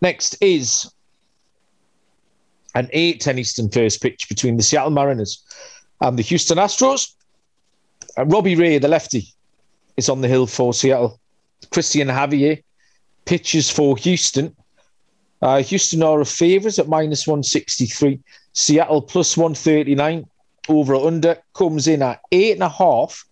Next 0.00 0.36
is 0.40 0.90
an 2.74 2.88
8 2.92 3.20
10 3.20 3.38
Eastern 3.38 3.70
first 3.70 4.00
pitch 4.02 4.28
between 4.28 4.56
the 4.56 4.62
Seattle 4.62 4.90
Mariners 4.90 5.42
and 6.00 6.18
the 6.18 6.22
Houston 6.22 6.58
Astros. 6.58 7.14
Uh, 8.16 8.26
Robbie 8.26 8.56
Ray, 8.56 8.78
the 8.78 8.88
lefty, 8.88 9.32
is 9.96 10.08
on 10.08 10.20
the 10.20 10.28
hill 10.28 10.46
for 10.46 10.72
Seattle. 10.72 11.18
Cristian 11.70 12.08
Javier 12.08 12.62
pitches 13.24 13.68
for 13.68 13.96
Houston. 13.96 14.54
Uh, 15.42 15.62
Houston 15.62 16.02
are 16.02 16.20
a 16.20 16.24
favourites 16.24 16.78
at 16.78 16.88
minus 16.88 17.26
163. 17.26 18.20
Seattle 18.52 19.02
plus 19.02 19.36
139. 19.36 20.26
Over 20.68 20.94
or 20.94 21.06
under 21.06 21.38
comes 21.54 21.88
in 21.88 22.02
at 22.02 22.20
eight 22.30 22.52
and 22.52 22.62
a 22.62 22.68
half. 22.68 23.24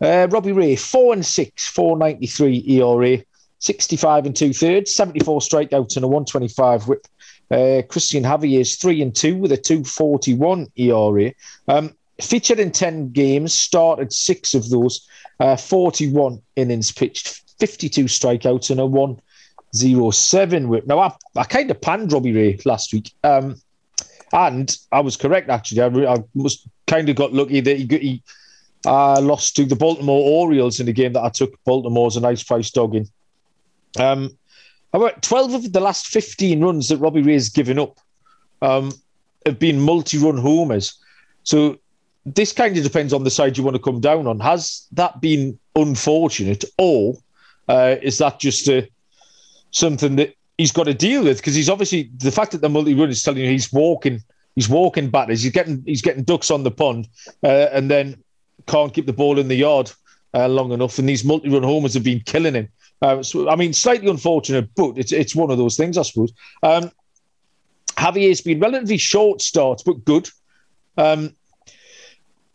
Uh, 0.00 0.26
Robbie 0.30 0.52
Ray, 0.52 0.76
four 0.76 1.14
and 1.14 1.24
six, 1.24 1.66
493 1.68 2.64
ERA, 2.66 3.24
65 3.60 4.26
and 4.26 4.36
two 4.36 4.52
thirds, 4.52 4.92
74 4.94 5.40
strikeouts 5.40 5.96
and 5.96 6.04
a 6.04 6.08
125 6.08 6.88
whip. 6.88 7.06
Uh, 7.50 7.82
Cristian 7.86 8.24
Javier 8.24 8.60
is 8.60 8.76
three 8.76 9.00
and 9.00 9.14
two 9.14 9.36
with 9.36 9.52
a 9.52 9.56
241 9.56 10.66
ERA. 10.76 11.32
Um, 11.68 11.94
featured 12.20 12.58
in 12.58 12.72
10 12.72 13.12
games, 13.12 13.54
started 13.54 14.12
six 14.12 14.54
of 14.54 14.68
those, 14.70 15.06
uh, 15.38 15.56
41 15.56 16.42
innings 16.56 16.90
pitched, 16.90 17.42
52 17.60 18.06
strikeouts, 18.06 18.70
and 18.70 18.80
a 18.80 18.86
107 18.86 20.68
whip. 20.68 20.86
Now, 20.88 20.98
I, 20.98 21.12
I 21.36 21.44
kind 21.44 21.70
of 21.70 21.80
panned 21.80 22.12
Robbie 22.12 22.32
Ray 22.32 22.58
last 22.64 22.92
week. 22.92 23.12
Um, 23.22 23.61
and 24.32 24.76
I 24.90 25.00
was 25.00 25.16
correct, 25.16 25.48
actually. 25.50 26.06
I, 26.06 26.14
I 26.14 26.18
kind 26.86 27.08
of 27.08 27.16
got 27.16 27.32
lucky 27.32 27.60
that 27.60 27.76
he, 27.76 27.86
he 27.86 28.22
uh, 28.86 29.20
lost 29.20 29.56
to 29.56 29.64
the 29.64 29.76
Baltimore 29.76 30.20
Orioles 30.20 30.80
in 30.80 30.86
the 30.86 30.92
game 30.92 31.12
that 31.12 31.22
I 31.22 31.28
took 31.28 31.52
Baltimore 31.64 32.06
as 32.06 32.16
a 32.16 32.20
nice 32.20 32.42
price 32.42 32.70
dog 32.70 32.94
in. 32.94 33.08
Um, 33.98 34.36
about 34.92 35.22
12 35.22 35.54
of 35.54 35.72
the 35.72 35.80
last 35.80 36.06
15 36.06 36.62
runs 36.62 36.88
that 36.88 36.98
Robbie 36.98 37.22
Ray 37.22 37.34
has 37.34 37.48
given 37.48 37.78
up 37.78 37.98
um, 38.60 38.92
have 39.46 39.58
been 39.58 39.80
multi 39.80 40.18
run 40.18 40.38
homers. 40.38 40.98
So 41.44 41.78
this 42.24 42.52
kind 42.52 42.76
of 42.76 42.84
depends 42.84 43.12
on 43.12 43.24
the 43.24 43.30
side 43.30 43.56
you 43.56 43.64
want 43.64 43.76
to 43.76 43.82
come 43.82 44.00
down 44.00 44.26
on. 44.26 44.40
Has 44.40 44.86
that 44.92 45.20
been 45.20 45.58
unfortunate, 45.74 46.64
or 46.78 47.16
uh, 47.68 47.96
is 48.02 48.18
that 48.18 48.38
just 48.38 48.68
a, 48.68 48.88
something 49.70 50.16
that 50.16 50.34
he's 50.62 50.72
got 50.72 50.84
to 50.84 50.94
deal 50.94 51.24
with? 51.24 51.38
Because 51.38 51.56
he's 51.56 51.68
obviously 51.68 52.10
the 52.16 52.30
fact 52.30 52.52
that 52.52 52.60
the 52.60 52.68
multi 52.68 52.94
run 52.94 53.10
is 53.10 53.22
telling 53.22 53.42
you 53.42 53.50
he's 53.50 53.72
walking, 53.72 54.22
he's 54.54 54.68
walking 54.68 55.10
batters, 55.10 55.42
he's 55.42 55.52
getting 55.52 55.82
he's 55.84 56.02
getting 56.02 56.24
ducks 56.24 56.50
on 56.50 56.62
the 56.62 56.70
pond, 56.70 57.08
uh, 57.42 57.68
and 57.76 57.90
then 57.90 58.16
can't 58.66 58.94
keep 58.94 59.06
the 59.06 59.12
ball 59.12 59.38
in 59.38 59.48
the 59.48 59.56
yard 59.56 59.90
uh, 60.34 60.48
long 60.48 60.72
enough. 60.72 60.98
And 60.98 61.08
these 61.08 61.24
multi 61.24 61.48
run 61.48 61.64
homers 61.64 61.94
have 61.94 62.04
been 62.04 62.20
killing 62.20 62.54
him. 62.54 62.68
Uh, 63.02 63.22
so, 63.22 63.50
I 63.50 63.56
mean, 63.56 63.72
slightly 63.72 64.08
unfortunate, 64.08 64.68
but 64.76 64.96
it's 64.96 65.12
it's 65.12 65.34
one 65.34 65.50
of 65.50 65.58
those 65.58 65.76
things, 65.76 65.98
I 65.98 66.02
suppose. 66.02 66.32
Um, 66.62 66.90
Javier's 67.96 68.40
been 68.40 68.60
relatively 68.60 68.98
short 68.98 69.42
starts, 69.42 69.82
but 69.82 70.04
good. 70.04 70.28
Um, 70.96 71.34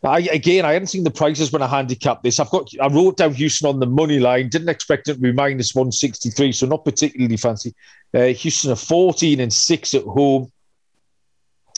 I, 0.04 0.20
again, 0.20 0.64
I 0.64 0.72
hadn't 0.74 0.88
seen 0.88 1.04
the 1.04 1.10
prices 1.10 1.52
when 1.52 1.60
I 1.60 1.66
handicapped 1.66 2.22
this. 2.22 2.38
I've 2.38 2.50
got, 2.50 2.70
I 2.80 2.86
wrote 2.86 3.16
down 3.16 3.34
Houston 3.34 3.68
on 3.68 3.80
the 3.80 3.86
money 3.86 4.20
line. 4.20 4.48
Didn't 4.48 4.68
expect 4.68 5.08
it 5.08 5.14
to 5.14 5.20
be 5.20 5.32
minus 5.32 5.74
one 5.74 5.90
sixty 5.90 6.30
three, 6.30 6.52
so 6.52 6.66
not 6.66 6.84
particularly 6.84 7.36
fancy. 7.36 7.74
Uh, 8.14 8.26
Houston 8.26 8.70
are 8.70 8.76
fourteen 8.76 9.40
and 9.40 9.52
six 9.52 9.94
at 9.94 10.04
home. 10.04 10.50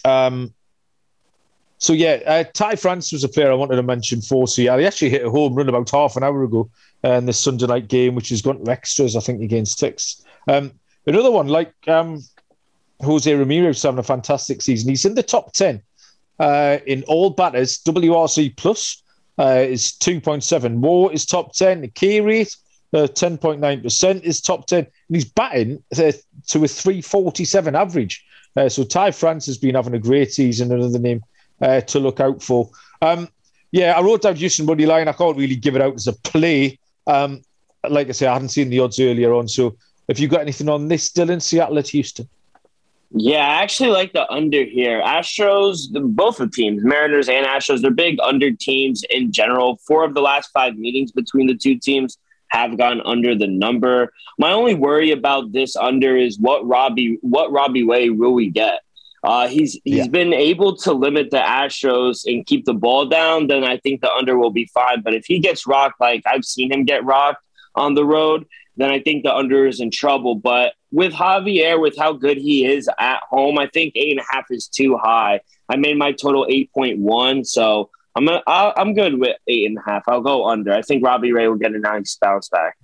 Um, 0.05 0.55
so 1.79 1.95
yeah, 1.95 2.21
uh, 2.27 2.45
Ty 2.53 2.77
France 2.77 3.11
was 3.11 3.25
a 3.25 3.29
player 3.29 3.51
I 3.51 3.55
wanted 3.55 3.77
to 3.77 3.83
mention 3.83 4.21
for 4.21 4.47
Seattle. 4.47 4.81
He 4.81 4.87
actually 4.87 5.11
hit 5.11 5.25
a 5.25 5.31
home 5.31 5.55
run 5.55 5.69
about 5.69 5.91
half 5.91 6.15
an 6.17 6.23
hour 6.23 6.45
ago 6.45 6.71
in 7.03 7.25
the 7.25 7.33
Sunday 7.33 7.67
night 7.67 7.89
game, 7.89 8.15
which 8.15 8.29
has 8.29 8.43
gone 8.43 8.63
to 8.63 8.71
extras, 8.71 9.17
I 9.17 9.21
think, 9.21 9.43
against 9.43 9.79
Ticks. 9.79 10.23
Um, 10.47 10.73
another 11.07 11.31
one, 11.31 11.49
like 11.49 11.73
um, 11.89 12.23
Jose 13.03 13.33
Ramirez, 13.33 13.83
having 13.83 13.99
a 13.99 14.03
fantastic 14.03 14.61
season. 14.61 14.91
He's 14.91 15.07
in 15.07 15.15
the 15.15 15.23
top 15.23 15.55
10 15.55 15.83
uh, 16.39 16.79
in 16.87 17.03
all 17.05 17.31
batters. 17.31 17.79
WRC 17.79 18.57
plus 18.57 19.03
uh, 19.39 19.65
is 19.67 19.93
2.7. 19.93 20.77
WAR 20.81 21.13
is 21.13 21.25
top 21.25 21.55
10. 21.55 21.81
The 21.81 21.89
K 21.89 22.21
rate, 22.21 22.55
uh, 22.93 23.07
10.9% 23.07 24.23
is 24.23 24.41
top 24.41 24.67
10. 24.67 24.79
And 24.79 24.89
he's 25.09 25.25
batting 25.25 25.83
uh, 25.97 26.13
to 26.49 26.65
a 26.65 26.69
347 26.69 27.75
average. 27.75 28.25
Uh, 28.57 28.69
so 28.69 28.85
Ty 28.85 29.13
France 29.13 29.47
has 29.47 29.59
been 29.59 29.75
having 29.75 29.95
a 29.95 29.99
great 29.99 30.33
season, 30.33 30.73
another 30.73 30.99
name 30.99 31.23
uh, 31.61 31.81
to 31.83 32.01
look 32.01 32.21
out 32.21 32.43
for. 32.43 32.71
Um, 33.01 33.29
yeah, 33.73 33.97
I 33.97 34.03
wrote 34.03 34.23
down 34.23 34.37
Houston 34.37 34.67
money 34.67 34.87
line. 34.87 35.09
I 35.09 35.13
can't 35.13 35.37
really 35.37 35.57
give 35.57 35.77
it 35.77 35.83
out 35.83 35.95
as 35.95 36.09
a 36.09 36.13
play. 36.13 36.79
Um, 37.07 37.43
like 37.89 38.09
I 38.09 38.13
say, 38.13 38.27
I 38.27 38.33
hadn't 38.33 38.49
seen 38.49 38.71
the 38.71 38.81
odds 38.81 38.99
earlier 38.99 39.33
on. 39.33 39.47
So 39.47 39.77
have 40.09 40.19
you 40.19 40.27
got 40.27 40.41
anything 40.41 40.69
on 40.69 40.89
this, 40.89 41.13
Dylan? 41.13 41.41
Seattle 41.41 41.79
at 41.79 41.89
Houston? 41.89 42.29
Yeah, 43.13 43.41
I 43.41 43.63
actually 43.63 43.91
like 43.91 44.13
the 44.13 44.31
under 44.31 44.65
here. 44.65 45.01
Astros, 45.03 45.89
both 45.93 46.37
the 46.39 46.49
teams, 46.49 46.85
Mariners 46.85 47.29
and 47.29 47.45
Astros, 47.45 47.83
they're 47.83 47.91
big 47.91 48.19
under 48.21 48.53
teams 48.53 49.03
in 49.11 49.33
general. 49.33 49.81
Four 49.87 50.05
of 50.05 50.15
the 50.15 50.21
last 50.21 50.51
five 50.53 50.77
meetings 50.77 51.11
between 51.11 51.49
the 51.49 51.57
two 51.57 51.77
teams 51.77 52.19
have 52.51 52.77
gone 52.77 53.01
under 53.05 53.35
the 53.35 53.47
number. 53.47 54.13
My 54.39 54.53
only 54.53 54.75
worry 54.75 55.11
about 55.13 55.53
this 55.53 55.77
under 55.77 56.17
is 56.17 56.39
what 56.39 56.67
Robbie 56.67 57.19
what 57.23 57.53
Robbie 57.53 57.85
Ray 57.85 58.11
will 58.11 58.33
we 58.33 58.51
get? 58.51 58.81
Uh, 59.23 59.49
he's 59.49 59.79
he's 59.85 59.97
yeah. 59.97 60.07
been 60.09 60.33
able 60.33 60.77
to 60.77 60.93
limit 60.93 61.31
the 61.31 61.39
Astros 61.39 62.25
and 62.27 62.47
keep 62.47 62.65
the 62.65 62.75
ball 62.75 63.07
down. 63.07 63.49
Then 63.49 63.65
I 63.65 63.77
think 63.79 64.01
the 64.01 64.13
under 64.13 64.39
will 64.39 64.51
be 64.51 64.67
fine. 64.67 65.03
But 65.03 65.15
if 65.15 65.27
he 65.27 65.39
gets 65.39 65.67
rocked, 65.67 66.01
like 66.01 66.23
I've 66.27 66.45
seen 66.45 66.73
him 66.73 66.85
get 66.85 67.05
rocked 67.05 67.45
on 67.75 67.95
the 67.95 68.05
road, 68.05 68.47
then 68.77 68.91
I 68.91 69.01
think 69.01 69.23
the 69.23 69.35
under 69.35 69.67
is 69.67 69.81
in 69.81 69.91
trouble. 69.91 70.35
But 70.35 70.73
with 70.91 71.13
Javier, 71.13 71.81
with 71.81 71.97
how 71.99 72.15
good 72.15 72.39
he 72.39 72.65
is 72.65 72.89
at 72.99 73.21
home, 73.29 73.59
I 73.59 73.67
think 73.67 73.93
eight 73.95 74.13
and 74.13 74.21
a 74.21 74.35
half 74.35 74.47
is 74.51 74.69
too 74.69 74.97
high. 74.97 75.41
I 75.69 75.77
made 75.77 75.99
my 75.99 76.13
total 76.13 76.47
eight 76.49 76.73
point 76.73 76.99
one, 76.99 77.45
so 77.45 77.91
I'm 78.17 78.29
a, 78.29 78.43
I'm 78.47 78.95
good 78.95 79.19
with 79.19 79.37
eight 79.47 79.67
and 79.67 79.79
a 79.79 79.83
half. 79.83 80.03
I'll 80.09 80.21
go 80.21 80.49
under. 80.49 80.73
I 80.73 80.83
think 80.83 81.05
Robbie 81.05 81.33
Ray 81.33 81.49
will 81.49 81.57
get 81.57 81.75
a 81.75 81.79
nice 81.79 82.17
bounce 82.21 82.49
back. 82.49 82.77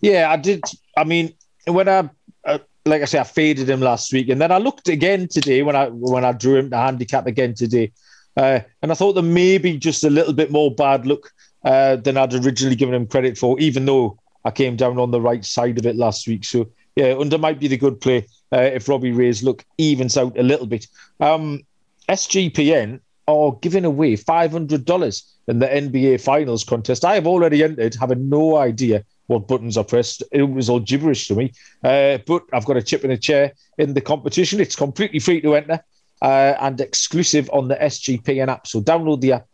Yeah, 0.00 0.30
I 0.30 0.36
did. 0.36 0.62
I 0.96 1.04
mean, 1.04 1.32
when 1.66 1.88
I 1.88 2.10
uh, 2.44 2.58
like 2.84 3.02
I 3.02 3.06
say, 3.06 3.18
I 3.18 3.24
faded 3.24 3.68
him 3.68 3.80
last 3.80 4.12
week, 4.12 4.28
and 4.28 4.40
then 4.40 4.52
I 4.52 4.58
looked 4.58 4.88
again 4.88 5.28
today 5.28 5.62
when 5.62 5.76
I 5.76 5.88
when 5.88 6.24
I 6.24 6.32
drew 6.32 6.56
him 6.56 6.70
to 6.70 6.76
handicap 6.76 7.26
again 7.26 7.54
today, 7.54 7.92
uh, 8.36 8.60
and 8.82 8.92
I 8.92 8.94
thought 8.94 9.14
there 9.14 9.22
may 9.22 9.58
be 9.58 9.78
just 9.78 10.04
a 10.04 10.10
little 10.10 10.34
bit 10.34 10.50
more 10.50 10.74
bad 10.74 11.06
luck 11.06 11.32
uh, 11.64 11.96
than 11.96 12.16
I'd 12.16 12.34
originally 12.34 12.76
given 12.76 12.94
him 12.94 13.06
credit 13.06 13.38
for, 13.38 13.58
even 13.58 13.86
though 13.86 14.18
I 14.44 14.50
came 14.50 14.76
down 14.76 14.98
on 14.98 15.10
the 15.10 15.20
right 15.20 15.44
side 15.44 15.78
of 15.78 15.86
it 15.86 15.96
last 15.96 16.28
week. 16.28 16.44
So 16.44 16.68
yeah, 16.96 17.16
under 17.18 17.38
might 17.38 17.58
be 17.58 17.68
the 17.68 17.78
good 17.78 18.00
play. 18.00 18.26
uh, 18.52 18.60
if 18.60 18.88
Robbie 18.88 19.12
Ray's 19.12 19.42
look 19.42 19.64
evens 19.78 20.16
out 20.16 20.38
a 20.38 20.42
little 20.42 20.66
bit. 20.66 20.86
Um, 21.20 21.62
SGPN 22.08 23.00
are 23.26 23.52
giving 23.60 23.84
away 23.84 24.16
$500 24.16 25.22
in 25.48 25.58
the 25.58 25.66
NBA 25.66 26.20
Finals 26.20 26.64
contest. 26.64 27.04
I 27.04 27.14
have 27.14 27.26
already 27.26 27.62
entered, 27.62 27.94
having 27.94 28.28
no 28.28 28.56
idea 28.56 29.04
what 29.26 29.48
buttons 29.48 29.76
are 29.76 29.84
pressed. 29.84 30.22
It 30.32 30.42
was 30.42 30.68
all 30.68 30.80
gibberish 30.80 31.28
to 31.28 31.34
me. 31.34 31.52
Uh, 31.82 32.18
but 32.26 32.42
I've 32.52 32.66
got 32.66 32.76
a 32.76 32.82
chip 32.82 33.04
in 33.04 33.10
a 33.10 33.18
chair 33.18 33.52
in 33.78 33.94
the 33.94 34.00
competition. 34.00 34.60
It's 34.60 34.76
completely 34.76 35.18
free 35.18 35.40
to 35.40 35.54
enter 35.54 35.82
uh, 36.22 36.54
and 36.60 36.80
exclusive 36.80 37.48
on 37.52 37.68
the 37.68 37.76
SGPN 37.76 38.48
app. 38.48 38.66
So 38.66 38.80
download 38.82 39.20
the 39.20 39.32
app 39.32 39.46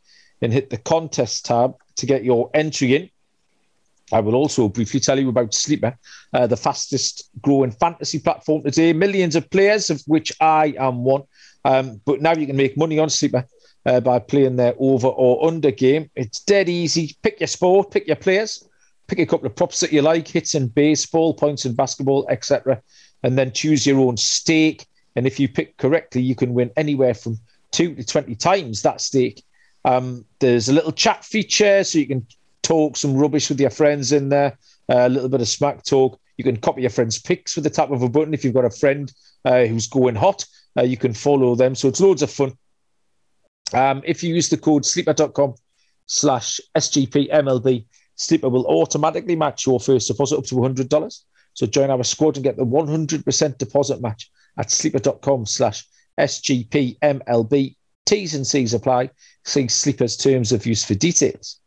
and 0.42 0.52
hit 0.52 0.70
the 0.70 0.78
contest 0.78 1.46
tab 1.46 1.74
to 1.96 2.06
get 2.06 2.24
your 2.24 2.50
entry 2.54 2.96
in. 2.96 3.10
I 4.12 4.18
will 4.20 4.34
also 4.34 4.68
briefly 4.68 4.98
tell 4.98 5.20
you 5.20 5.28
about 5.28 5.54
Sleeper, 5.54 5.96
uh, 6.32 6.46
the 6.48 6.56
fastest 6.56 7.30
growing 7.42 7.70
fantasy 7.70 8.18
platform 8.18 8.64
today. 8.64 8.92
Millions 8.92 9.36
of 9.36 9.48
players, 9.50 9.88
of 9.88 10.02
which 10.06 10.32
I 10.40 10.74
am 10.78 11.04
one. 11.04 11.22
Um, 11.64 12.00
but 12.04 12.20
now 12.20 12.34
you 12.34 12.46
can 12.46 12.56
make 12.56 12.76
money 12.76 12.98
on 12.98 13.08
Sleeper 13.08 13.46
uh, 13.86 14.00
by 14.00 14.18
playing 14.18 14.56
their 14.56 14.74
over 14.78 15.08
or 15.08 15.46
under 15.46 15.70
game. 15.70 16.10
It's 16.14 16.40
dead 16.40 16.68
easy. 16.68 17.16
Pick 17.22 17.40
your 17.40 17.46
sport, 17.46 17.90
pick 17.90 18.06
your 18.06 18.16
players, 18.16 18.68
pick 19.06 19.18
a 19.18 19.26
couple 19.26 19.46
of 19.46 19.56
props 19.56 19.80
that 19.80 19.92
you 19.92 20.02
like, 20.02 20.28
hits 20.28 20.54
in 20.54 20.68
baseball, 20.68 21.34
points 21.34 21.64
in 21.64 21.74
basketball, 21.74 22.26
etc., 22.28 22.80
and 23.22 23.36
then 23.36 23.52
choose 23.52 23.86
your 23.86 24.00
own 24.00 24.16
stake. 24.16 24.86
And 25.16 25.26
if 25.26 25.40
you 25.40 25.48
pick 25.48 25.76
correctly, 25.76 26.22
you 26.22 26.34
can 26.34 26.54
win 26.54 26.70
anywhere 26.76 27.14
from 27.14 27.38
two 27.70 27.94
to 27.94 28.04
20 28.04 28.34
times 28.36 28.82
that 28.82 29.00
stake. 29.00 29.44
Um, 29.84 30.24
there's 30.38 30.68
a 30.68 30.72
little 30.72 30.92
chat 30.92 31.24
feature 31.24 31.82
so 31.84 31.98
you 31.98 32.06
can 32.06 32.26
talk 32.62 32.96
some 32.96 33.16
rubbish 33.16 33.48
with 33.48 33.60
your 33.60 33.70
friends 33.70 34.12
in 34.12 34.28
there, 34.28 34.58
uh, 34.88 35.06
a 35.06 35.08
little 35.08 35.28
bit 35.28 35.40
of 35.40 35.48
smack 35.48 35.84
talk. 35.84 36.20
You 36.36 36.44
can 36.44 36.56
copy 36.56 36.82
your 36.82 36.90
friends' 36.90 37.18
pics 37.18 37.54
with 37.54 37.64
the 37.64 37.70
tap 37.70 37.90
of 37.90 38.02
a 38.02 38.08
button. 38.08 38.34
If 38.34 38.44
you've 38.44 38.54
got 38.54 38.64
a 38.64 38.70
friend 38.70 39.12
uh, 39.44 39.64
who's 39.64 39.86
going 39.86 40.14
hot, 40.14 40.44
uh, 40.78 40.82
you 40.82 40.96
can 40.96 41.12
follow 41.12 41.54
them. 41.54 41.74
So 41.74 41.88
it's 41.88 42.00
loads 42.00 42.22
of 42.22 42.30
fun. 42.30 42.56
Um, 43.72 44.02
if 44.04 44.22
you 44.22 44.34
use 44.34 44.48
the 44.48 44.56
code 44.56 44.84
sleeper.com 44.84 45.54
slash 46.06 46.60
SGPMLB, 46.76 47.84
Sleeper 48.16 48.48
will 48.48 48.66
automatically 48.66 49.36
match 49.36 49.66
your 49.66 49.80
first 49.80 50.08
deposit 50.08 50.38
up 50.38 50.44
to 50.46 50.54
$100. 50.54 51.22
So 51.54 51.66
join 51.66 51.90
our 51.90 52.04
squad 52.04 52.36
and 52.36 52.44
get 52.44 52.56
the 52.56 52.66
100% 52.66 53.58
deposit 53.58 54.00
match 54.00 54.30
at 54.58 54.70
sleeper.com 54.70 55.46
slash 55.46 55.86
SGPMLB. 56.18 57.76
T's 58.06 58.34
and 58.34 58.46
C's 58.46 58.74
apply. 58.74 59.10
See 59.44 59.68
Sleeper's 59.68 60.16
terms 60.16 60.52
of 60.52 60.66
use 60.66 60.84
for 60.84 60.94
details. 60.94 61.60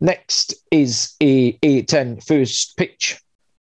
Next 0.00 0.54
is 0.70 1.14
a 1.22 1.52
A10 1.58 2.26
first 2.26 2.76
pitch. 2.76 3.20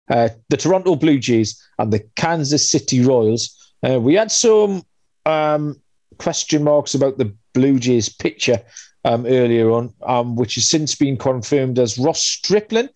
Uh, 0.09 0.29
the 0.49 0.57
Toronto 0.57 0.95
Blue 0.95 1.19
Jays 1.19 1.61
and 1.79 1.91
the 1.91 1.99
Kansas 2.15 2.69
City 2.69 3.03
Royals. 3.03 3.73
Uh, 3.83 3.99
we 3.99 4.13
had 4.13 4.31
some 4.31 4.83
um, 5.25 5.81
question 6.17 6.63
marks 6.63 6.93
about 6.95 7.17
the 7.17 7.35
Blue 7.57 7.79
Jays 7.79 8.07
pitcher 8.07 8.61
um, 9.03 9.25
earlier 9.25 9.71
on, 9.71 9.91
um, 10.05 10.35
which 10.35 10.53
has 10.55 10.69
since 10.69 10.93
been 10.93 11.17
confirmed 11.17 11.79
as 11.79 11.97
Ross 11.97 12.23
Stripling. 12.23 12.89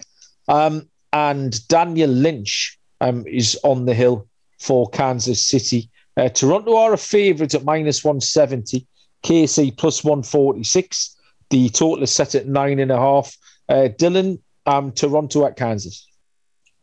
Um, 0.48 0.88
and 1.14 1.68
Daniel 1.68 2.12
Lynch 2.12 2.78
um, 3.02 3.26
is 3.26 3.60
on 3.64 3.86
the 3.86 3.96
hill 3.96 4.28
for 4.60 4.88
Kansas 4.92 5.44
City. 5.44 5.90
Uh, 6.16 6.30
Toronto 6.30 6.78
are 6.78 6.94
a 6.94 6.98
favourite 6.98 7.56
at 7.56 7.64
minus 7.64 8.04
170, 8.04 8.86
KC 9.24 9.76
plus 9.76 10.04
146. 10.04 11.18
The 11.50 11.70
total 11.70 12.04
is 12.04 12.12
set 12.12 12.36
at 12.36 12.48
nine 12.48 12.78
and 12.78 12.92
a 12.92 12.98
half. 12.98 13.36
Uh, 13.68 13.90
Dylan, 13.98 14.40
um, 14.68 14.92
Toronto 14.92 15.48
at 15.48 15.58
Kansas. 15.58 16.08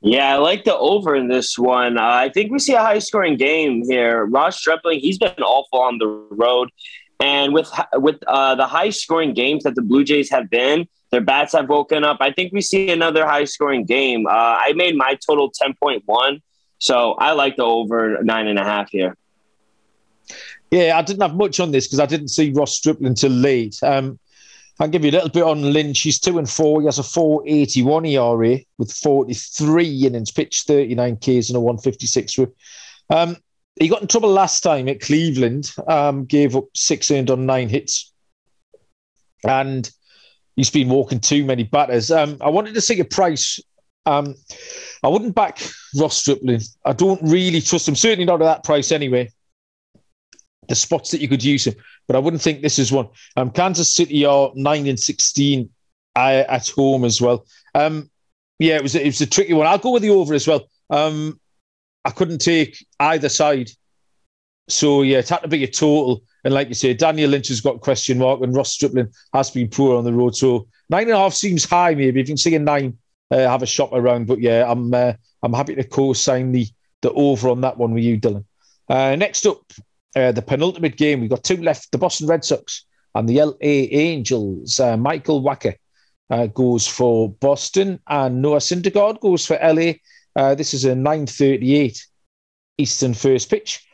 Yeah, 0.01 0.35
I 0.35 0.37
like 0.39 0.65
the 0.65 0.77
over 0.77 1.15
in 1.15 1.29
this 1.29 1.57
one. 1.57 1.97
Uh, 1.97 2.03
I 2.03 2.29
think 2.29 2.51
we 2.51 2.59
see 2.59 2.75
a 2.75 2.81
high 2.81 2.99
scoring 2.99 3.37
game 3.37 3.85
here. 3.85 4.27
Ross 4.27 4.59
Stripling, 4.59 4.99
he's 4.99 5.19
been 5.19 5.31
awful 5.43 5.81
on 5.81 5.99
the 5.99 6.07
road. 6.07 6.71
And 7.21 7.53
with 7.53 7.71
with 7.95 8.17
uh, 8.27 8.55
the 8.55 8.67
high 8.67 8.91
scoring 8.91 9.35
games 9.35 9.65
that 9.65 9.75
the 9.75 9.83
Blue 9.83 10.05
Jays 10.05 10.31
have 10.31 10.49
been, 10.49 10.87
their 11.11 11.21
bats 11.21 11.53
have 11.53 11.69
woken 11.69 12.05
up. 12.05 12.19
I 12.21 12.33
think 12.33 12.53
we 12.53 12.61
see 12.61 12.91
another 12.91 13.27
high 13.27 13.45
scoring 13.45 13.85
game. 13.85 14.27
Uh, 14.27 14.31
I 14.31 14.73
made 14.75 14.97
my 14.97 15.19
total 15.27 15.51
10.1. 15.51 16.43
So 16.79 17.15
I 17.15 17.33
like 17.33 17.57
the 17.57 17.65
over 17.65 18.23
nine 18.23 18.47
and 18.47 18.59
a 18.59 18.65
half 18.65 18.91
here. 18.91 19.17
Yeah, 20.71 20.97
I 20.97 21.03
didn't 21.03 21.23
have 21.23 21.35
much 21.35 21.61
on 21.61 21.73
this 21.73 21.87
because 21.87 22.01
I 22.01 22.07
didn't 22.07 22.29
see 22.29 22.53
Ross 22.53 22.75
Stripling 22.75 23.09
until 23.09 23.33
late. 23.33 23.83
Um, 23.83 24.19
I'll 24.79 24.89
give 24.89 25.05
you 25.05 25.11
a 25.11 25.13
little 25.13 25.31
bit 25.31 25.43
on 25.43 25.73
Lynch. 25.73 26.03
He's 26.03 26.21
two 26.21 26.39
and 26.39 26.49
four. 26.49 26.81
He 26.81 26.87
has 26.87 26.99
a 26.99 27.03
481 27.03 28.07
ERA 28.07 28.59
with 28.77 28.93
43 28.93 30.07
innings 30.07 30.31
pitched, 30.31 30.69
39 30.69 31.17
Ks 31.17 31.49
and 31.49 31.57
a 31.57 31.61
156 31.61 32.39
whip. 32.39 32.57
Um, 33.11 33.37
he 33.81 33.89
got 33.89 34.03
in 34.03 34.09
trouble 34.09 34.31
last 34.31 34.63
time 34.63 34.89
at 34.89 35.01
Cleveland, 35.01 35.73
um, 35.87 36.25
gave 36.25 36.57
up 36.57 36.65
six 36.75 37.11
earned 37.11 37.31
on 37.31 37.47
nine 37.47 37.69
hits. 37.69 38.13
And 39.45 39.89
he's 40.57 40.71
been 40.71 40.89
walking 40.89 41.21
too 41.21 41.45
many 41.45 41.63
batters. 41.63 42.11
Um, 42.11 42.39
I 42.41 42.51
wanted 42.51 42.75
to 42.75 42.81
see 42.81 42.99
a 43.01 43.05
price. 43.05 43.61
Um, 44.07 44.35
I 45.03 45.09
wouldn't 45.09 45.35
back 45.35 45.61
Ross 45.97 46.17
Stripling. 46.17 46.61
I 46.85 46.93
don't 46.93 47.21
really 47.23 47.61
trust 47.61 47.87
him, 47.87 47.95
certainly 47.95 48.25
not 48.25 48.41
at 48.43 48.47
that 48.47 48.65
price 48.65 48.91
anyway. 48.91 49.31
The 50.69 50.75
spots 50.75 51.11
that 51.13 51.21
you 51.21 51.29
could 51.29 51.45
use 51.45 51.67
him, 51.67 51.75
but 52.07 52.17
I 52.17 52.19
wouldn't 52.19 52.43
think 52.43 52.61
this 52.61 52.79
is 52.79 52.93
one. 52.93 53.09
Um, 53.37 53.51
Kansas 53.51 53.95
City 53.95 54.27
are 54.27 54.51
nine 54.55 54.87
and 54.87 55.01
sixteen 55.01 55.71
uh, 56.15 56.45
at 56.49 56.69
home 56.69 57.05
as 57.05 57.23
well. 57.23 57.47
Um, 57.75 58.11
yeah, 58.59 58.77
it 58.77 58.83
was 58.83 58.95
it 58.95 59.07
was 59.07 59.21
a 59.21 59.27
tricky 59.27 59.55
one. 59.55 59.67
I'll 59.67 59.79
go 59.79 59.93
with 59.93 60.03
the 60.03 60.11
over 60.11 60.35
as 60.35 60.47
well. 60.47 60.69
Um, 60.91 61.41
I 62.09 62.11
couldn't 62.11 62.39
take 62.39 62.87
either 63.01 63.29
side. 63.29 63.71
So 64.67 65.03
yeah, 65.03 65.19
it 65.19 65.29
had 65.29 65.43
to 65.43 65.49
be 65.49 65.63
a 65.63 65.69
total. 65.69 66.23
And 66.43 66.55
like 66.55 66.69
you 66.69 66.75
say, 66.75 66.95
Daniel 66.95 67.29
Lynch 67.29 67.49
has 67.49 67.61
got 67.61 67.83
question 67.83 68.17
mark, 68.17 68.41
and 68.41 68.57
Ross 68.57 68.73
Stripling 68.73 69.13
has 69.35 69.51
been 69.51 69.69
poor 69.69 69.99
on 69.99 70.05
the 70.05 70.13
road. 70.15 70.35
So 70.35 70.69
nine 70.89 71.03
and 71.03 71.13
a 71.13 71.19
half 71.19 71.35
seems 71.35 71.67
high. 71.67 71.95
Maybe 71.95 72.09
if 72.09 72.17
you 72.17 72.25
can 72.25 72.39
see 72.39 72.55
a 72.55 72.59
nine, 72.59 72.97
uh, 73.31 73.41
have 73.41 73.63
a 73.63 73.67
shop 73.67 73.91
around. 73.93 74.27
But 74.27 74.41
yeah, 74.41 74.65
I'm 74.67 74.95
uh, 74.95 75.13
I'm 75.43 75.53
happy 75.53 75.75
to 75.75 75.85
co-sign 75.85 76.51
the 76.53 76.67
the 77.03 77.13
over 77.13 77.51
on 77.51 77.61
that 77.61 77.77
one 77.77 77.93
with 77.93 78.05
you, 78.05 78.19
Dylan. 78.19 78.47
Uh, 78.89 79.15
next 79.15 79.45
up, 79.45 79.61
uh, 80.17 80.33
the 80.33 80.41
penultimate 80.41 80.97
game. 80.97 81.21
We've 81.21 81.29
got 81.29 81.45
two 81.45 81.59
left: 81.59 81.93
the 81.93 81.99
Boston 81.99 82.27
Red 82.27 82.43
Sox 82.43 82.87
and 83.15 83.29
the 83.29 83.43
LA 83.43 83.55
Angels. 83.61 84.81
Uh, 84.81 84.97
Michael 84.97 85.43
Wacha 85.43 85.75
uh, 86.31 86.47
goes 86.47 86.87
for 86.87 87.29
Boston, 87.29 88.01
and 88.07 88.41
Noah 88.41 88.61
Syndergaard 88.61 89.21
goes 89.21 89.45
for 89.45 89.59
LA. 89.63 89.93
Uh, 90.39 90.55
this 90.55 90.73
is 90.73 90.85
a 90.85 90.95
9:38 90.95 92.07
Eastern 92.79 93.13
first 93.13 93.51
pitch. 93.51 93.85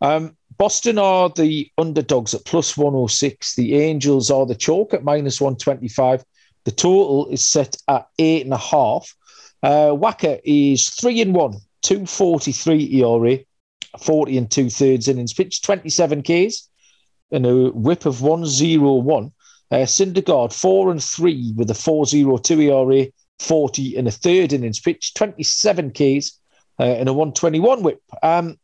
Um, 0.00 0.34
Boston 0.56 0.96
are 0.96 1.28
the 1.28 1.70
underdogs 1.76 2.32
at 2.32 2.46
plus 2.46 2.74
106. 2.74 3.54
The 3.54 3.76
Angels 3.76 4.30
are 4.30 4.46
the 4.46 4.54
chalk 4.54 4.94
at 4.94 5.04
minus 5.04 5.42
125. 5.42 6.24
The 6.64 6.70
total 6.70 7.26
is 7.26 7.44
set 7.44 7.76
at 7.86 8.08
eight 8.18 8.46
and 8.46 8.54
a 8.54 8.56
half. 8.56 9.14
Uh, 9.62 9.90
Wacha 9.92 10.40
is 10.42 10.88
three 10.88 11.20
and 11.20 11.34
one, 11.34 11.58
243 11.82 13.02
ERA, 13.02 13.38
40 14.02 14.38
and 14.38 14.50
two 14.50 14.70
thirds 14.70 15.06
innings 15.06 15.34
pitched, 15.34 15.64
27 15.64 16.22
Ks, 16.22 16.70
and 17.30 17.44
a 17.44 17.68
whip 17.72 18.06
of 18.06 18.22
101. 18.22 19.32
Uh, 19.70 19.76
Syndergaard, 19.76 20.54
four 20.54 20.90
and 20.90 21.04
three 21.04 21.52
with 21.56 21.70
a 21.70 21.74
402 21.74 22.58
ERA, 22.58 23.06
40 23.40 23.96
and 23.96 24.06
a 24.06 24.10
third 24.10 24.52
innings 24.52 24.80
pitched, 24.80 25.16
27 25.16 25.90
Ks, 25.92 26.38
uh, 26.78 26.84
and 26.84 27.08
a 27.08 27.12
121 27.12 27.82
whip. 27.82 28.02
Um, 28.22 28.58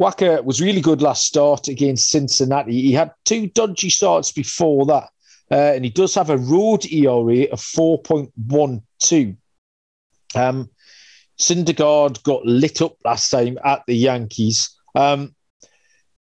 Wacha 0.00 0.44
was 0.44 0.60
really 0.60 0.80
good 0.80 1.02
last 1.02 1.24
start 1.24 1.68
against 1.68 2.10
Cincinnati. 2.10 2.72
He 2.72 2.92
had 2.92 3.12
two 3.24 3.46
dodgy 3.48 3.90
starts 3.90 4.32
before 4.32 4.86
that, 4.86 5.10
uh, 5.50 5.72
and 5.74 5.84
he 5.84 5.90
does 5.90 6.14
have 6.14 6.30
a 6.30 6.38
road 6.38 6.84
ERA 6.86 7.44
of 7.44 7.60
4.12. 7.60 9.36
Um, 10.34 10.70
Syndergaard 11.38 12.22
got 12.22 12.44
lit 12.44 12.82
up 12.82 12.96
last 13.04 13.30
time 13.30 13.58
at 13.64 13.82
the 13.86 13.96
Yankees. 13.96 14.70
Um, 14.94 15.34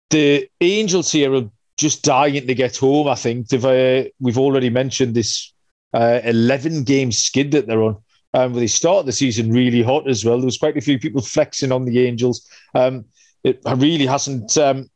the 0.09 0.49
Angels 0.61 1.11
here 1.11 1.33
are 1.33 1.49
just 1.77 2.03
dying 2.03 2.47
to 2.47 2.55
get 2.55 2.77
home. 2.77 3.07
I 3.07 3.15
think 3.15 3.51
uh, 3.53 4.03
we've 4.19 4.37
already 4.37 4.69
mentioned 4.69 5.15
this 5.15 5.53
uh, 5.93 6.21
11 6.23 6.83
game 6.83 7.11
skid 7.11 7.51
that 7.51 7.67
they're 7.67 7.83
on. 7.83 7.97
Um, 8.33 8.53
they 8.53 8.67
start 8.67 9.05
the 9.05 9.11
season 9.11 9.51
really 9.51 9.81
hot 9.81 10.09
as 10.09 10.23
well. 10.23 10.37
There 10.37 10.45
was 10.45 10.57
quite 10.57 10.77
a 10.77 10.81
few 10.81 10.99
people 10.99 11.21
flexing 11.21 11.71
on 11.71 11.85
the 11.85 12.05
Angels. 12.05 12.47
Um, 12.75 13.05
it 13.43 13.61
really 13.65 14.05
hasn't 14.05 14.57
um, 14.57 14.89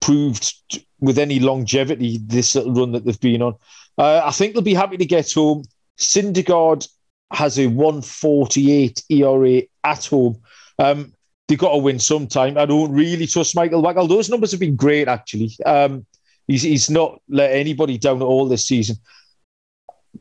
proved 0.00 0.52
with 1.00 1.18
any 1.18 1.38
longevity 1.38 2.18
this 2.24 2.54
little 2.54 2.74
run 2.74 2.92
that 2.92 3.04
they've 3.04 3.20
been 3.20 3.42
on. 3.42 3.54
Uh, 3.96 4.22
I 4.24 4.32
think 4.32 4.52
they'll 4.52 4.62
be 4.62 4.74
happy 4.74 4.96
to 4.96 5.06
get 5.06 5.32
home. 5.32 5.64
Syndergaard 5.98 6.88
has 7.32 7.58
a 7.58 7.66
148 7.66 9.02
ERA 9.10 9.62
at 9.84 10.04
home. 10.06 10.40
Um, 10.78 11.12
they've 11.46 11.58
got 11.58 11.72
to 11.72 11.78
win 11.78 11.98
sometime. 11.98 12.58
I 12.58 12.66
don't 12.66 12.92
really 12.92 13.26
trust 13.26 13.54
Michael 13.54 13.82
Wacha. 13.82 14.08
Those 14.08 14.28
numbers 14.28 14.50
have 14.50 14.60
been 14.60 14.76
great, 14.76 15.08
actually. 15.08 15.52
Um, 15.64 16.04
he's, 16.48 16.62
he's 16.62 16.90
not 16.90 17.20
let 17.28 17.52
anybody 17.52 17.98
down 17.98 18.16
at 18.16 18.24
all 18.24 18.48
this 18.48 18.66
season. 18.66 18.96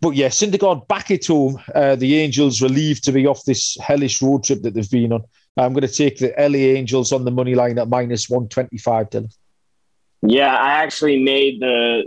But 0.02 0.16
yeah, 0.16 0.28
Syndergaard 0.28 0.88
back 0.88 1.12
at 1.12 1.26
home. 1.26 1.60
Uh, 1.74 1.96
the 1.96 2.16
Angels 2.20 2.62
relieved 2.62 3.04
to 3.06 3.12
be 3.12 3.28
off 3.28 3.46
this 3.46 3.78
hellish 3.82 4.22
road 4.22 4.44
trip 4.44 4.62
that 4.64 4.74
they've 4.74 4.90
been 4.90 5.14
on. 5.14 5.24
I'm 5.56 5.74
going 5.74 5.88
to 5.88 5.94
take 5.94 6.18
the 6.18 6.34
LA 6.38 6.78
Angels 6.78 7.12
on 7.12 7.26
the 7.26 7.32
money 7.32 7.54
line 7.54 7.78
at 7.78 7.88
minus 7.88 8.30
125, 8.30 9.10
Dylan. 9.12 9.36
Yeah, 10.24 10.56
I 10.56 10.72
actually 10.72 11.22
made 11.22 11.60
the 11.60 12.04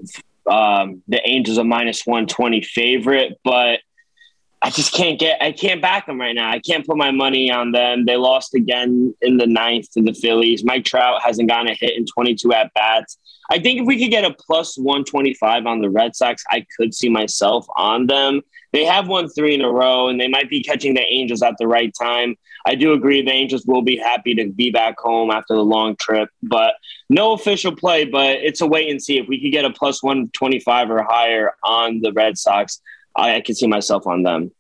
um, 0.51 1.03
the 1.09 1.21
Angels 1.29 1.59
a 1.59 1.65
minus 1.65 2.07
120 2.07 2.63
favorite, 2.63 3.39
but 3.45 3.81
I 4.63 4.71
just 4.71 4.93
can't 4.93 5.19
get 5.19 5.41
I 5.43 5.53
can't 5.53 5.83
back 5.83 6.07
them 6.07 6.21
right 6.21 6.35
now. 6.35 6.51
I 6.51 6.59
can't 6.59 6.87
put 6.87 6.97
my 6.97 7.11
money 7.11 7.51
on 7.51 7.73
them. 7.73 8.07
They 8.07 8.17
lost 8.17 8.55
again 8.55 9.15
in 9.21 9.37
the 9.37 9.47
ninth 9.47 9.93
to 9.93 10.03
the 10.03 10.15
Phillies. 10.15 10.65
Mike 10.65 10.85
Trout 10.85 11.23
hasn't 11.23 11.49
gotten 11.49 11.69
a 11.69 11.75
hit 11.75 11.97
in 11.97 12.07
22 12.07 12.53
at 12.53 12.73
bats. 12.75 13.19
I 13.51 13.59
think 13.59 13.81
if 13.81 13.87
we 13.87 13.99
could 13.99 14.11
get 14.11 14.25
a 14.25 14.35
plus 14.35 14.77
125 14.77 15.67
on 15.67 15.81
the 15.81 15.91
Red 15.91 16.17
Sox, 16.17 16.43
I 16.51 16.67
could 16.77 16.95
see 16.95 17.09
myself 17.09 17.67
on 17.77 18.07
them. 18.07 18.43
They 18.73 18.85
have 18.85 19.09
won 19.09 19.29
three 19.29 19.55
in 19.55 19.63
a 19.63 19.71
row, 19.71 20.09
and 20.09 20.21
they 20.21 20.29
might 20.29 20.51
be 20.51 20.63
catching 20.63 20.95
the 20.95 21.01
Angels 21.01 21.43
at 21.43 21.55
the 21.59 21.69
right 21.69 21.95
time. 21.99 22.37
I 22.67 22.75
do 22.75 22.93
agree 22.93 23.23
the 23.23 23.31
Angels 23.31 23.65
will 23.65 23.83
be 23.83 23.97
happy 23.97 24.35
to 24.35 24.49
be 24.49 24.71
back 24.71 24.99
home 24.99 25.31
after 25.31 25.55
the 25.55 25.65
long 25.65 25.97
trip, 25.97 26.29
but 26.43 26.75
no 27.09 27.33
official 27.33 27.75
play. 27.75 28.05
But 28.05 28.39
it's 28.39 28.61
a 28.61 28.67
wait 28.67 28.91
and 28.91 29.01
see. 29.01 29.19
If 29.19 29.29
we 29.29 29.41
could 29.41 29.53
get 29.53 29.65
a 29.65 29.71
plus 29.71 30.03
125 30.03 30.91
or 30.91 31.03
higher 31.05 31.55
on 31.63 32.01
the 32.01 32.13
Red 32.13 32.37
Sox, 32.37 32.83
I, 33.17 33.37
I 33.37 33.41
could 33.41 33.57
see 33.57 33.67
myself 33.67 34.07
on 34.07 34.23
them. 34.23 34.53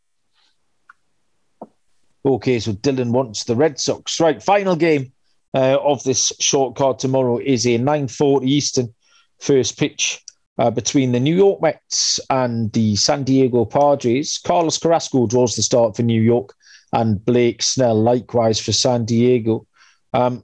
Okay, 2.25 2.59
so 2.59 2.73
Dylan 2.73 3.13
wants 3.13 3.45
the 3.45 3.55
Red 3.55 3.79
Sox. 3.79 4.19
Right, 4.19 4.43
final 4.43 4.75
game 4.75 5.13
uh, 5.55 5.79
of 5.81 6.03
this 6.03 6.33
short 6.41 6.75
card 6.75 6.99
tomorrow 6.99 7.39
is 7.39 7.67
a 7.67 7.79
9.40 7.79 8.47
Eastern 8.49 8.95
first 9.39 9.79
pitch 9.79 10.23
uh, 10.59 10.71
between 10.71 11.13
the 11.13 11.21
New 11.21 11.37
York 11.37 11.63
Mets 11.63 12.19
and 12.31 12.73
the 12.73 12.97
San 12.97 13.23
Diego 13.23 13.65
Padres. 13.65 14.39
Carlos 14.39 14.79
Carrasco 14.79 15.27
draws 15.27 15.55
the 15.55 15.63
start 15.63 15.95
for 15.95 16.03
New 16.03 16.21
York 16.21 16.55
and 16.93 17.25
Blake 17.25 17.63
Snell 17.63 17.95
likewise 17.95 18.59
for 18.59 18.73
San 18.73 19.05
Diego. 19.05 19.67
Um, 20.13 20.43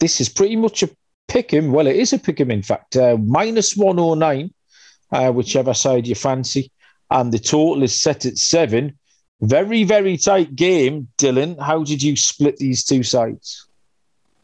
this 0.00 0.20
is 0.20 0.28
pretty 0.28 0.56
much 0.56 0.82
a 0.82 0.90
pick 1.26 1.54
'em. 1.54 1.72
Well, 1.72 1.86
it 1.86 1.96
is 1.96 2.12
a 2.12 2.18
pick 2.18 2.40
'em, 2.40 2.50
in 2.50 2.62
fact. 2.62 2.96
Uh, 2.96 3.16
minus 3.16 3.76
109, 3.76 4.52
uh, 5.10 5.32
whichever 5.32 5.74
side 5.74 6.06
you 6.06 6.14
fancy. 6.14 6.70
And 7.10 7.32
the 7.32 7.38
total 7.38 7.82
is 7.82 7.98
set 7.98 8.26
at 8.26 8.38
seven. 8.38 8.98
Very, 9.40 9.84
very 9.84 10.16
tight 10.16 10.56
game, 10.56 11.08
Dylan. 11.16 11.60
How 11.60 11.84
did 11.84 12.02
you 12.02 12.16
split 12.16 12.56
these 12.56 12.84
two 12.84 13.02
sides? 13.02 13.66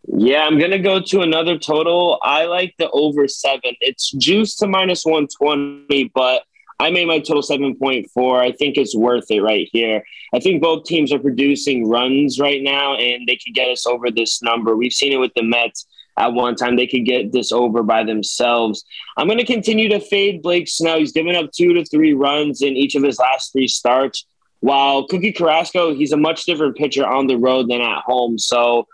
Yeah, 0.07 0.42
I'm 0.42 0.59
gonna 0.59 0.79
go 0.79 1.00
to 1.00 1.20
another 1.22 1.59
total. 1.59 2.18
I 2.22 2.44
like 2.44 2.74
the 2.79 2.90
over 2.90 3.27
seven. 3.27 3.74
It's 3.81 4.12
juiced 4.12 4.59
to 4.59 4.66
minus 4.66 5.05
one 5.05 5.27
twenty, 5.27 6.11
but 6.14 6.42
I 6.79 6.90
made 6.90 7.07
my 7.07 7.20
total 7.20 7.42
seven 7.42 7.74
point 7.77 8.11
four. 8.12 8.40
I 8.40 8.53
think 8.53 8.77
it's 8.77 8.94
worth 8.94 9.31
it 9.31 9.40
right 9.40 9.68
here. 9.72 10.05
I 10.35 10.40
think 10.40 10.62
both 10.62 10.85
teams 10.85 11.12
are 11.12 11.18
producing 11.18 11.88
runs 11.88 12.38
right 12.38 12.62
now, 12.62 12.96
and 12.96 13.27
they 13.27 13.37
could 13.37 13.55
get 13.55 13.70
us 13.70 13.87
over 13.87 14.11
this 14.11 14.42
number. 14.42 14.77
We've 14.77 14.92
seen 14.92 15.12
it 15.12 15.16
with 15.16 15.33
the 15.35 15.42
Mets 15.42 15.87
at 16.16 16.33
one 16.33 16.55
time. 16.55 16.77
They 16.77 16.87
could 16.87 17.05
get 17.05 17.33
this 17.33 17.53
over 17.53 17.83
by 17.83 18.05
themselves. 18.05 18.85
I'm 19.16 19.27
going 19.27 19.38
to 19.38 19.44
continue 19.44 19.88
to 19.88 20.00
fade 20.00 20.42
Blake 20.42 20.68
Snell. 20.68 20.98
He's 20.98 21.12
given 21.12 21.35
up 21.35 21.50
two 21.53 21.74
to 21.74 21.85
three 21.85 22.12
runs 22.12 22.62
in 22.62 22.77
each 22.77 22.94
of 22.94 23.03
his 23.03 23.18
last 23.18 23.53
three 23.53 23.68
starts. 23.68 24.27
While 24.61 25.07
Cookie 25.07 25.33
Carrasco, 25.33 25.94
he's 25.94 26.12
a 26.12 26.16
much 26.16 26.44
different 26.44 26.77
pitcher 26.77 27.07
on 27.07 27.27
the 27.27 27.37
road 27.37 27.68
than 27.68 27.81
at 27.81 28.03
home. 28.03 28.38
So 28.38 28.88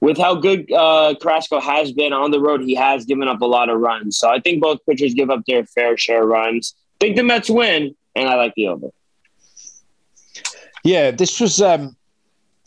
with 0.00 0.18
how 0.18 0.36
good 0.36 0.70
uh, 0.70 1.14
Carrasco 1.20 1.60
has 1.60 1.92
been 1.92 2.12
on 2.12 2.30
the 2.30 2.40
road, 2.40 2.62
he 2.62 2.74
has 2.74 3.04
given 3.06 3.26
up 3.26 3.40
a 3.40 3.46
lot 3.46 3.68
of 3.68 3.80
runs. 3.80 4.18
So 4.18 4.30
I 4.30 4.40
think 4.40 4.62
both 4.62 4.84
pitchers 4.86 5.14
give 5.14 5.30
up 5.30 5.44
their 5.46 5.64
fair 5.66 5.96
share 5.96 6.22
of 6.22 6.28
runs. 6.28 6.74
I 7.00 7.06
think 7.06 7.16
the 7.16 7.22
Mets 7.22 7.50
win, 7.50 7.94
and 8.14 8.28
I 8.28 8.36
like 8.36 8.54
the 8.54 8.68
over. 8.68 8.88
Yeah, 10.84 11.10
this 11.10 11.40
was 11.40 11.60
um, 11.60 11.96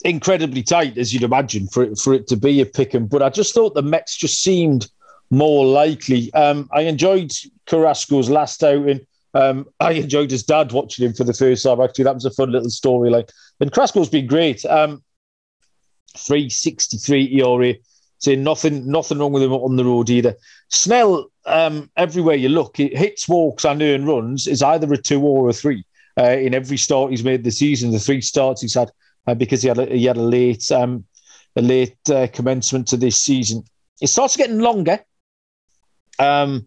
incredibly 0.02 0.62
tight, 0.62 0.96
as 0.98 1.12
you'd 1.12 1.22
imagine, 1.22 1.66
for 1.68 1.82
it, 1.82 1.98
for 1.98 2.14
it 2.14 2.26
to 2.28 2.36
be 2.36 2.60
a 2.60 2.66
pick 2.66 2.94
'em. 2.94 3.06
But 3.06 3.22
I 3.22 3.28
just 3.28 3.54
thought 3.54 3.74
the 3.74 3.82
Mets 3.82 4.16
just 4.16 4.42
seemed 4.42 4.88
more 5.30 5.64
likely. 5.64 6.32
Um, 6.34 6.68
I 6.72 6.82
enjoyed 6.82 7.32
Carrasco's 7.66 8.30
last 8.30 8.62
outing. 8.64 9.00
Um, 9.34 9.66
I 9.80 9.92
enjoyed 9.92 10.30
his 10.30 10.42
dad 10.42 10.72
watching 10.72 11.06
him 11.06 11.14
for 11.14 11.24
the 11.24 11.34
first 11.34 11.64
time. 11.64 11.80
Actually, 11.80 12.04
that 12.04 12.14
was 12.14 12.24
a 12.24 12.30
fun 12.30 12.52
little 12.52 12.68
storyline. 12.68 13.28
And 13.60 13.72
Carrasco's 13.72 14.08
been 14.08 14.26
great. 14.26 14.64
Um, 14.64 15.02
363 16.16 17.40
ERA. 17.40 17.74
Saying 18.18 18.42
nothing, 18.42 18.86
nothing 18.86 19.18
wrong 19.18 19.32
with 19.32 19.42
him 19.42 19.52
on 19.54 19.76
the 19.76 19.84
road 19.84 20.10
either. 20.10 20.36
Snell, 20.68 21.30
um, 21.46 21.90
everywhere 21.96 22.34
you 22.34 22.50
look, 22.50 22.78
it 22.78 22.94
hits, 22.94 23.26
walks, 23.26 23.64
and 23.64 23.80
earn 23.80 24.04
runs 24.04 24.46
is 24.46 24.62
either 24.62 24.92
a 24.92 24.98
two 24.98 25.22
or 25.22 25.48
a 25.48 25.54
three 25.54 25.86
uh, 26.18 26.24
in 26.32 26.52
every 26.52 26.76
start 26.76 27.12
he's 27.12 27.24
made 27.24 27.44
this 27.44 27.60
season. 27.60 27.92
The 27.92 27.98
three 27.98 28.20
starts 28.20 28.60
he's 28.60 28.74
had 28.74 28.90
uh, 29.26 29.34
because 29.34 29.62
he 29.62 29.68
had 29.68 29.78
a, 29.78 29.86
he 29.86 30.04
had 30.04 30.16
a 30.16 30.22
late 30.22 30.70
um, 30.70 31.04
a 31.56 31.62
late 31.62 31.98
uh, 32.10 32.26
commencement 32.32 32.88
to 32.88 32.96
this 32.96 33.20
season. 33.20 33.64
It 34.00 34.08
starts 34.08 34.36
getting 34.36 34.60
longer, 34.60 34.98
um, 36.18 36.66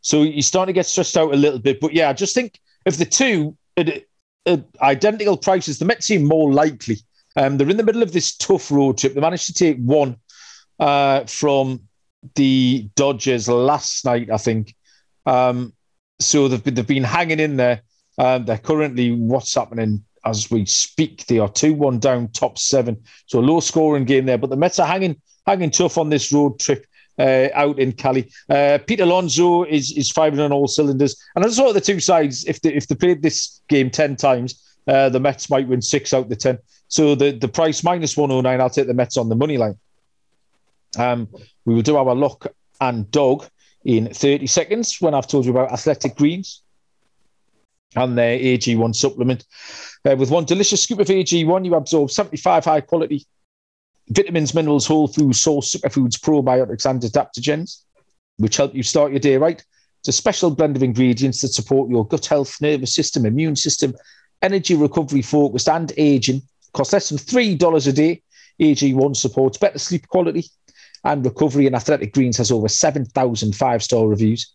so 0.00 0.22
he's 0.22 0.46
starting 0.46 0.74
to 0.74 0.78
get 0.78 0.86
stressed 0.86 1.16
out 1.16 1.32
a 1.32 1.36
little 1.36 1.58
bit. 1.60 1.80
But 1.80 1.94
yeah, 1.94 2.10
I 2.10 2.12
just 2.12 2.34
think 2.34 2.60
if 2.84 2.96
the 2.96 3.06
two 3.06 3.56
at, 3.76 4.04
at 4.46 4.64
identical 4.82 5.36
prices, 5.36 5.78
the 5.78 5.84
Mets 5.84 6.06
seem 6.06 6.24
more 6.24 6.52
likely 6.52 6.98
um, 7.36 7.56
they're 7.56 7.68
in 7.68 7.76
the 7.76 7.82
middle 7.82 8.02
of 8.02 8.12
this 8.12 8.36
tough 8.36 8.70
road 8.70 8.98
trip. 8.98 9.14
They 9.14 9.20
managed 9.20 9.46
to 9.46 9.54
take 9.54 9.78
one 9.78 10.16
uh, 10.78 11.24
from 11.24 11.80
the 12.34 12.88
Dodgers 12.94 13.48
last 13.48 14.04
night, 14.04 14.30
I 14.30 14.36
think. 14.36 14.74
Um, 15.26 15.72
so 16.20 16.48
they've 16.48 16.62
been, 16.62 16.74
they've 16.74 16.86
been 16.86 17.04
hanging 17.04 17.40
in 17.40 17.56
there. 17.56 17.82
Um, 18.18 18.44
they're 18.44 18.58
currently 18.58 19.10
what's 19.12 19.54
happening 19.54 20.04
as 20.24 20.50
we 20.50 20.66
speak. 20.66 21.26
They 21.26 21.38
are 21.38 21.48
two 21.48 21.74
one 21.74 21.98
down, 21.98 22.28
top 22.28 22.58
seven. 22.58 23.02
So 23.26 23.38
a 23.38 23.40
low 23.40 23.60
scoring 23.60 24.04
game 24.04 24.26
there, 24.26 24.38
but 24.38 24.50
the 24.50 24.56
Mets 24.56 24.78
are 24.78 24.86
hanging 24.86 25.20
hanging 25.46 25.70
tough 25.70 25.98
on 25.98 26.10
this 26.10 26.32
road 26.32 26.58
trip. 26.58 26.86
Uh, 27.16 27.48
out 27.54 27.78
in 27.78 27.92
Cali, 27.92 28.28
uh, 28.50 28.76
Pete 28.88 28.98
Alonso 28.98 29.62
is 29.62 29.92
is 29.96 30.10
firing 30.10 30.40
on 30.40 30.50
all 30.50 30.66
cylinders, 30.66 31.16
and 31.36 31.44
I 31.44 31.48
thought 31.48 31.72
the 31.74 31.80
two 31.80 32.00
sides, 32.00 32.44
if 32.46 32.60
they 32.60 32.74
if 32.74 32.88
they 32.88 32.96
played 32.96 33.22
this 33.22 33.60
game 33.68 33.88
ten 33.88 34.16
times, 34.16 34.60
uh, 34.88 35.10
the 35.10 35.20
Mets 35.20 35.48
might 35.48 35.68
win 35.68 35.80
six 35.80 36.12
out 36.12 36.24
of 36.24 36.28
the 36.28 36.34
ten. 36.34 36.58
So 36.88 37.14
the, 37.14 37.30
the 37.32 37.48
price 37.48 37.82
minus 37.82 38.16
109, 38.16 38.60
I'll 38.60 38.70
take 38.70 38.86
the 38.86 38.94
Mets 38.94 39.16
on 39.16 39.28
the 39.28 39.34
money 39.34 39.58
line. 39.58 39.76
Um, 40.98 41.28
we 41.64 41.74
will 41.74 41.82
do 41.82 41.96
our 41.96 42.14
lock 42.14 42.46
and 42.80 43.10
dog 43.10 43.46
in 43.84 44.12
30 44.12 44.46
seconds 44.46 45.00
when 45.00 45.14
I've 45.14 45.26
told 45.26 45.44
you 45.44 45.50
about 45.50 45.72
Athletic 45.72 46.16
Greens 46.16 46.62
and 47.96 48.16
their 48.16 48.38
AG1 48.38 48.94
supplement. 48.94 49.44
Uh, 50.04 50.16
with 50.16 50.30
one 50.30 50.44
delicious 50.44 50.82
scoop 50.82 51.00
of 51.00 51.08
AG1, 51.08 51.64
you 51.64 51.74
absorb 51.74 52.10
75 52.10 52.64
high 52.64 52.80
quality 52.80 53.26
vitamins, 54.08 54.54
minerals, 54.54 54.86
whole 54.86 55.08
foods, 55.08 55.40
source, 55.40 55.74
superfoods, 55.74 56.20
probiotics, 56.20 56.88
and 56.88 57.00
adaptogens, 57.00 57.84
which 58.36 58.56
help 58.56 58.74
you 58.74 58.82
start 58.82 59.12
your 59.12 59.20
day 59.20 59.36
right. 59.36 59.64
It's 60.00 60.08
a 60.08 60.12
special 60.12 60.50
blend 60.50 60.76
of 60.76 60.82
ingredients 60.82 61.40
that 61.40 61.54
support 61.54 61.88
your 61.88 62.06
gut 62.06 62.26
health, 62.26 62.60
nervous 62.60 62.94
system, 62.94 63.24
immune 63.24 63.56
system, 63.56 63.94
energy 64.42 64.74
recovery 64.74 65.22
focused, 65.22 65.68
and 65.68 65.90
aging 65.96 66.42
Costs 66.74 66.92
less 66.92 67.08
than 67.08 67.18
$3 67.18 67.86
a 67.86 67.92
day. 67.92 68.22
AG1 68.60 69.16
supports 69.16 69.58
better 69.58 69.78
sleep 69.78 70.06
quality 70.08 70.44
and 71.04 71.24
recovery, 71.24 71.66
and 71.66 71.74
Athletic 71.74 72.12
Greens 72.12 72.36
has 72.36 72.50
over 72.50 72.68
7,000 72.68 73.54
five 73.54 73.82
star 73.82 74.06
reviews. 74.06 74.52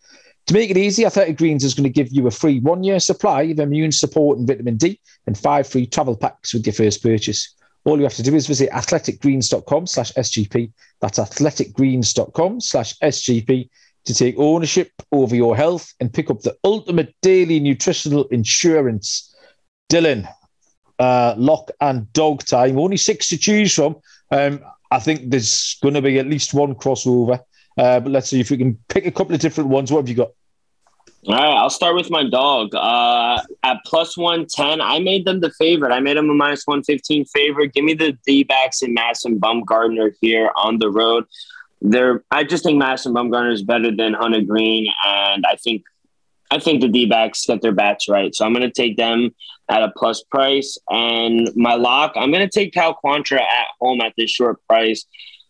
To 0.50 0.56
make 0.56 0.72
it 0.72 0.78
easy, 0.78 1.06
Athletic 1.06 1.38
Greens 1.38 1.64
is 1.64 1.76
going 1.76 1.84
to 1.84 1.92
give 1.92 2.12
you 2.12 2.26
a 2.26 2.32
free 2.32 2.60
one 2.60 2.84
year 2.84 3.00
supply 3.00 3.44
of 3.44 3.60
immune 3.60 3.92
support 3.92 4.40
and 4.40 4.48
vitamin 4.48 4.78
D 4.78 5.00
and 5.28 5.38
five 5.38 5.68
free 5.68 5.86
travel 5.86 6.18
packs 6.18 6.56
with 6.56 6.66
your 6.66 6.74
first 6.74 7.04
purchase. 7.04 7.54
All 7.86 7.98
you 7.98 8.04
have 8.04 8.16
to 8.16 8.24
do 8.24 8.34
is 8.34 8.48
visit 8.48 8.72
athleticgreens.com 8.72 9.86
slash 9.86 10.12
SGP. 10.14 10.72
That's 11.02 11.20
athleticgreens.com 11.20 12.62
slash 12.62 12.98
SGP 12.98 13.70
to 14.06 14.14
take 14.16 14.40
ownership 14.40 14.92
over 15.12 15.36
your 15.36 15.56
health 15.56 15.94
and 16.00 16.12
pick 16.12 16.32
up 16.32 16.42
the 16.42 16.58
ultimate 16.64 17.14
daily 17.22 17.60
nutritional 17.60 18.24
insurance. 18.30 19.36
Dylan, 19.88 20.28
uh, 20.98 21.36
lock 21.38 21.70
and 21.80 22.12
dog 22.14 22.44
time. 22.44 22.80
Only 22.80 22.98
six 22.98 23.30
to 23.30 23.38
choose 23.38 23.76
from. 23.76 23.98
Um, 24.32 24.62
I 24.90 24.98
think 24.98 25.30
there's 25.30 25.78
going 25.84 25.94
to 25.94 26.02
be 26.02 26.18
at 26.18 26.26
least 26.26 26.56
one 26.56 26.74
crossover. 26.74 27.40
Uh, 27.78 28.00
but 28.00 28.12
let's 28.12 28.32
see 28.32 28.40
if 28.40 28.50
we 28.50 28.58
can 28.58 28.80
pick 28.88 29.06
a 29.06 29.12
couple 29.12 29.36
of 29.36 29.42
different 29.42 29.70
ones. 29.70 29.92
What 29.92 30.00
have 30.00 30.10
you 30.10 30.16
got? 30.16 30.32
All 31.28 31.36
right, 31.36 31.58
I'll 31.58 31.70
start 31.70 31.96
with 31.96 32.10
my 32.10 32.28
dog. 32.28 32.74
Uh, 32.74 33.42
at 33.64 33.78
plus 33.86 34.16
110, 34.16 34.80
I 34.80 35.00
made 35.00 35.26
them 35.26 35.42
the 35.42 35.52
favorite. 35.52 35.92
I 35.92 36.00
made 36.00 36.16
them 36.16 36.30
a 36.30 36.34
minus 36.34 36.66
115 36.66 37.26
favorite. 37.26 37.74
Give 37.74 37.84
me 37.84 37.94
the 37.94 38.18
D 38.26 38.44
backs 38.44 38.82
and 38.82 38.94
Madison 38.94 39.38
Bumgarner 39.38 40.14
here 40.22 40.50
on 40.56 40.80
the 40.80 40.90
road. 40.90 41.26
They're, 41.82 42.24
I 42.32 42.46
just 42.46 42.64
think 42.64 42.78
Madison 42.78 43.14
Bumgarner 43.14 43.52
is 43.52 43.64
better 43.64 43.94
than 43.94 44.14
Hunter 44.14 44.42
Greene, 44.42 44.88
And 45.06 45.46
I 45.46 45.56
think 45.56 45.84
I 46.52 46.60
think 46.60 46.82
the 46.82 46.88
D 46.88 47.06
backs 47.06 47.46
get 47.46 47.62
their 47.62 47.74
bats 47.74 48.10
right. 48.10 48.34
So 48.34 48.46
I'm 48.46 48.54
going 48.54 48.68
to 48.68 48.72
take 48.72 48.98
them 48.98 49.36
at 49.70 49.84
a 49.84 49.92
plus 49.96 50.24
price. 50.24 50.78
And 50.90 51.50
my 51.56 51.76
lock, 51.76 52.14
I'm 52.16 52.32
going 52.32 52.48
to 52.48 52.60
take 52.60 52.74
Cal 52.74 52.98
Quantrill 53.04 53.42
at 53.42 53.68
home 53.80 54.02
at 54.02 54.14
this 54.18 54.32
short 54.32 54.58
price. 54.68 55.06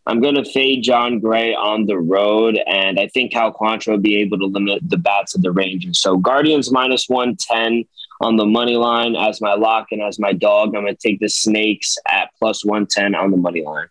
I'm 0.05 0.21
going 0.21 0.35
to 0.35 0.45
fade 0.45 0.83
Jon 0.83 1.19
Gray 1.19 1.53
on 1.53 1.85
the 1.85 1.97
road, 1.97 2.59
and 2.65 2.99
I 2.99 3.07
think 3.07 3.31
Cal 3.31 3.53
Quantrill 3.53 3.93
will 3.93 3.99
be 3.99 4.17
able 4.17 4.39
to 4.39 4.45
limit 4.45 4.81
the 4.87 4.97
bats 4.97 5.35
of 5.35 5.41
the 5.43 5.51
Rangers. 5.51 5.99
So 5.99 6.17
Guardians 6.17 6.71
minus 6.71 7.07
110 7.07 7.85
on 8.21 8.35
the 8.35 8.45
money 8.45 8.75
line 8.75 9.15
as 9.15 9.39
my 9.39 9.53
lock 9.53 9.87
and 9.91 10.01
as 10.01 10.19
my 10.19 10.33
dog. 10.33 10.75
I'm 10.75 10.83
going 10.83 10.95
to 10.95 10.95
take 10.95 11.19
the 11.19 11.29
Snakes 11.29 11.97
at 12.07 12.29
plus 12.37 12.65
110 12.65 13.15
on 13.15 13.31
the 13.31 13.37
money 13.37 13.63
line. 13.63 13.87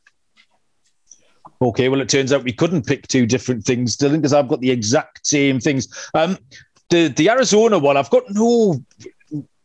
Okay, 1.60 1.88
well, 1.88 2.00
it 2.00 2.08
turns 2.08 2.32
out 2.32 2.44
we 2.44 2.52
couldn't 2.52 2.86
pick 2.86 3.08
two 3.08 3.26
different 3.26 3.64
things, 3.64 3.96
Dylan, 3.96 4.16
because 4.16 4.32
I've 4.32 4.48
got 4.48 4.60
the 4.60 4.70
exact 4.70 5.26
same 5.26 5.58
things. 5.58 5.88
Um, 6.14 6.38
the 6.88 7.08
the 7.08 7.28
Arizona 7.30 7.78
one, 7.78 7.96
I've 7.96 8.10
got 8.10 8.24
no 8.30 8.80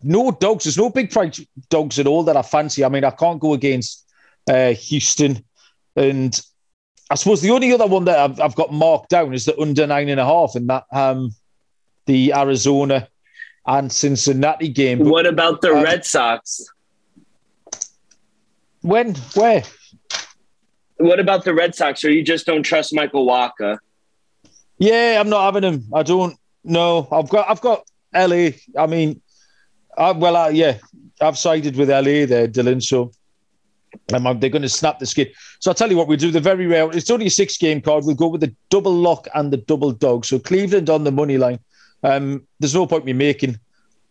no 0.02 0.32
dogs. 0.32 0.64
There's 0.64 0.78
no 0.78 0.90
big 0.90 1.12
price 1.12 1.40
dogs 1.70 2.00
at 2.00 2.08
all 2.08 2.24
that 2.24 2.36
I 2.36 2.42
fancy. 2.42 2.84
I 2.84 2.90
mean, 2.90 3.04
I 3.04 3.12
can't 3.12 3.40
go 3.40 3.54
against 3.54 4.08
uh, 4.50 4.74
Houston, 4.74 5.44
and 5.96 6.40
I 7.10 7.16
suppose 7.16 7.42
the 7.42 7.52
only 7.52 7.72
other 7.74 7.86
one 7.86 8.06
that 8.06 8.18
I've, 8.18 8.40
I've 8.40 8.56
got 8.56 8.74
marked 8.74 9.10
down 9.10 9.34
is 9.34 9.46
the 9.46 9.60
under 9.60 9.86
nine 9.86 10.10
and 10.10 10.20
a 10.20 10.26
half 10.26 10.56
in 10.56 10.68
that 10.68 10.86
um, 10.92 11.36
the 12.06 12.34
Arizona 12.34 13.08
and 13.68 13.92
Cincinnati 13.92 14.70
game. 14.70 15.00
But, 15.00 15.08
what 15.08 15.28
about 15.28 15.62
the 15.62 15.76
uh, 15.76 15.84
Red 15.84 16.06
Sox? 16.06 16.66
When? 18.82 19.16
Where? 19.36 19.64
What 20.98 21.20
about 21.20 21.44
the 21.44 21.54
Red 21.54 21.76
Sox? 21.76 22.04
Or 22.04 22.12
you 22.12 22.24
just 22.24 22.46
don't 22.46 22.64
trust 22.64 22.94
Michael 22.94 23.28
Wacha? 23.28 23.78
Yeah, 24.78 25.18
I'm 25.20 25.30
not 25.30 25.46
having 25.54 25.64
him. 25.64 25.86
I 25.94 26.04
don't 26.04 26.38
know. 26.64 27.08
I've 27.12 27.30
got 27.30 27.50
I've 27.50 27.62
got 27.62 27.86
LA. 28.14 28.50
I 28.78 28.88
mean, 28.88 29.22
I, 29.98 30.12
well, 30.12 30.36
I, 30.36 30.50
yeah, 30.50 30.78
I've 31.22 31.38
sided 31.38 31.76
with 31.78 31.90
LA 31.90 32.26
there, 32.26 32.48
Dylan. 32.48 32.82
So 32.82 33.12
um, 34.14 34.40
they're 34.40 34.50
going 34.50 34.62
to 34.62 34.70
snap 34.70 35.00
the 35.00 35.06
skid. 35.06 35.34
So 35.60 35.72
I'll 35.72 35.76
tell 35.76 35.90
you 35.90 35.98
what, 35.98 36.08
we'll 36.08 36.18
do 36.18 36.32
the 36.32 36.40
very 36.40 36.68
rare. 36.68 36.90
It's 36.92 37.10
only 37.10 37.28
a 37.28 37.32
six 37.32 37.58
game 37.58 37.82
card. 37.82 38.06
We'll 38.06 38.16
go 38.16 38.28
with 38.28 38.42
the 38.42 38.54
double 38.70 38.94
lock 38.94 39.28
and 39.36 39.52
the 39.52 39.58
double 39.58 39.92
dog. 39.92 40.26
So 40.26 40.40
Cleveland 40.40 40.90
on 40.90 41.04
the 41.04 41.12
money 41.12 41.38
line. 41.38 41.60
Um, 42.04 42.44
there's 42.60 42.76
no 42.76 42.86
point 42.86 43.06
me 43.06 43.14
making 43.14 43.58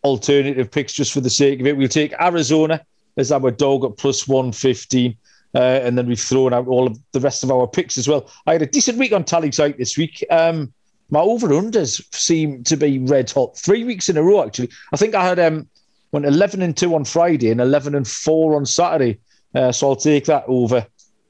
alternative 0.05 0.71
picks 0.71 0.93
just 0.93 1.13
for 1.13 1.21
the 1.21 1.31
sake 1.31 1.61
of 1.61 1.67
it. 1.67 1.77
We'll 1.77 1.89
take 1.89 2.15
Arizona 2.21 2.85
as 3.17 3.31
our 3.31 3.51
dog 3.51 3.85
at 3.85 3.97
plus 3.97 4.27
115. 4.27 5.17
Uh, 5.55 5.59
and 5.59 5.99
then 5.99 6.07
we've 6.07 6.19
thrown 6.19 6.55
out 6.55 6.67
all 6.67 6.87
of 6.87 6.99
the 7.13 7.21
rest 7.21 7.45
of 7.45 7.51
our 7.51 7.67
picks 7.67 7.99
as 7.99 8.09
well. 8.09 8.31
I 8.47 8.53
had 8.53 8.63
a 8.63 8.67
decent 8.67 8.99
week 8.99 9.13
on 9.13 9.25
Tallysight 9.25 9.77
this 9.77 9.99
week. 9.99 10.25
Um, 10.31 10.73
my 11.11 11.21
over 11.21 11.49
unders 11.49 12.03
seem 12.15 12.65
to 12.65 12.77
be 12.77 12.99
red 13.01 13.31
hot. 13.31 13.59
Three 13.59 13.85
weeks 13.85 14.09
in 14.09 14.17
a 14.17 14.23
row, 14.23 14.43
actually. 14.43 14.71
I 14.95 14.97
think 14.97 15.15
I 15.15 15.25
had 15.29 15.39
um, 15.39 15.69
went 16.11 16.25
11 16.25 16.63
and 16.63 16.75
2 16.75 16.95
on 16.95 17.05
Friday 17.05 17.51
and 17.51 17.61
11 17.61 17.95
and 17.95 18.09
4 18.09 18.57
on 18.57 18.65
Saturday. 18.65 19.19
Uh, 19.55 19.73
so 19.73 19.89
I'll 19.89 19.97
take 19.97 20.27
that 20.27 20.45
over 20.47 20.87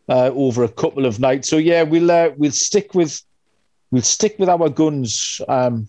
uh, 0.08 0.30
over 0.35 0.64
a 0.64 0.68
couple 0.68 1.06
of 1.06 1.20
nights. 1.20 1.48
So 1.48 1.56
yeah, 1.56 1.82
we'll 1.82 2.11
uh, 2.11 2.30
we'll 2.37 2.52
stick 2.52 2.94
with 2.94 3.22
we'll 3.90 4.02
stick 4.02 4.37
with 4.38 4.48
our 4.48 4.68
guns, 4.68 5.40
um, 5.48 5.88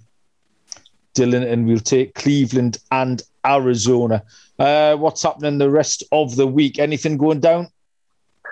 Dylan, 1.15 1.51
and 1.51 1.67
we'll 1.67 1.79
take 1.79 2.15
Cleveland 2.15 2.77
and 2.91 3.21
Arizona. 3.45 4.23
Uh, 4.59 4.95
what's 4.95 5.23
happening 5.23 5.57
the 5.57 5.69
rest 5.69 6.03
of 6.11 6.35
the 6.35 6.47
week? 6.47 6.79
Anything 6.79 7.17
going 7.17 7.39
down? 7.39 7.69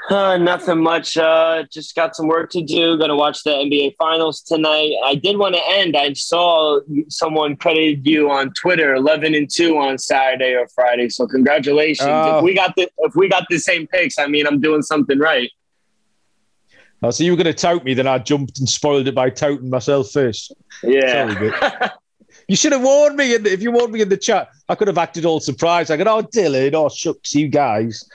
Uh, 0.10 0.38
nothing 0.38 0.82
much. 0.82 1.16
Uh, 1.16 1.64
just 1.72 1.96
got 1.96 2.16
some 2.16 2.28
work 2.28 2.50
to 2.52 2.62
do. 2.62 2.98
Going 2.98 3.10
to 3.10 3.16
watch 3.16 3.44
the 3.44 3.52
NBA 3.52 3.96
Finals 3.98 4.42
tonight. 4.42 4.94
I 5.06 5.16
did 5.16 5.38
want 5.38 5.56
to 5.56 5.62
end. 5.70 5.96
I 5.96 6.14
saw 6.14 6.80
someone 7.08 7.56
credited 7.56 8.06
you 8.06 8.30
on 8.32 8.52
Twitter, 8.54 8.96
eleven 8.96 9.36
and 9.36 9.50
two 9.50 9.78
on 9.78 9.98
Saturday 9.98 10.56
or 10.56 10.68
Friday. 10.74 11.10
So 11.10 11.28
congratulations. 11.28 12.10
Oh. 12.10 12.38
If 12.38 12.44
we 12.44 12.56
got 12.56 12.76
the 12.76 12.90
if 13.00 13.16
we 13.16 13.30
got 13.30 13.46
the 13.50 13.60
same 13.60 13.88
picks, 13.88 14.18
I 14.18 14.28
mean, 14.28 14.48
I'm 14.48 14.60
doing 14.60 14.82
something 14.82 15.20
right. 15.20 15.50
Oh, 17.04 17.10
so 17.10 17.24
you 17.24 17.32
were 17.32 17.38
going 17.38 17.46
to 17.48 17.54
tout 17.54 17.84
me, 17.84 17.96
then 17.96 18.06
I 18.06 18.20
jumped 18.20 18.60
and 18.60 18.70
spoiled 18.70 19.08
it 19.08 19.16
by 19.16 19.32
touting 19.32 19.72
myself 19.72 20.12
first. 20.12 20.54
Yeah. 20.84 21.90
you 22.48 22.56
should 22.56 22.74
have 22.74 22.84
warned 22.84 23.16
me. 23.16 23.38
The, 23.38 23.52
if 23.52 23.64
you 23.64 23.72
warned 23.72 23.92
me 23.92 24.02
in 24.02 24.10
the 24.10 24.18
chat, 24.18 24.50
I 24.70 24.76
could 24.76 24.88
have 24.88 25.00
acted 25.00 25.26
all 25.26 25.40
surprised. 25.40 25.90
I 25.90 25.98
go, 25.98 26.04
"Oh, 26.04 26.22
Dylan, 26.22 26.74
oh 26.74 26.90
shucks, 26.90 27.34
you 27.34 27.48
guys." 27.48 28.08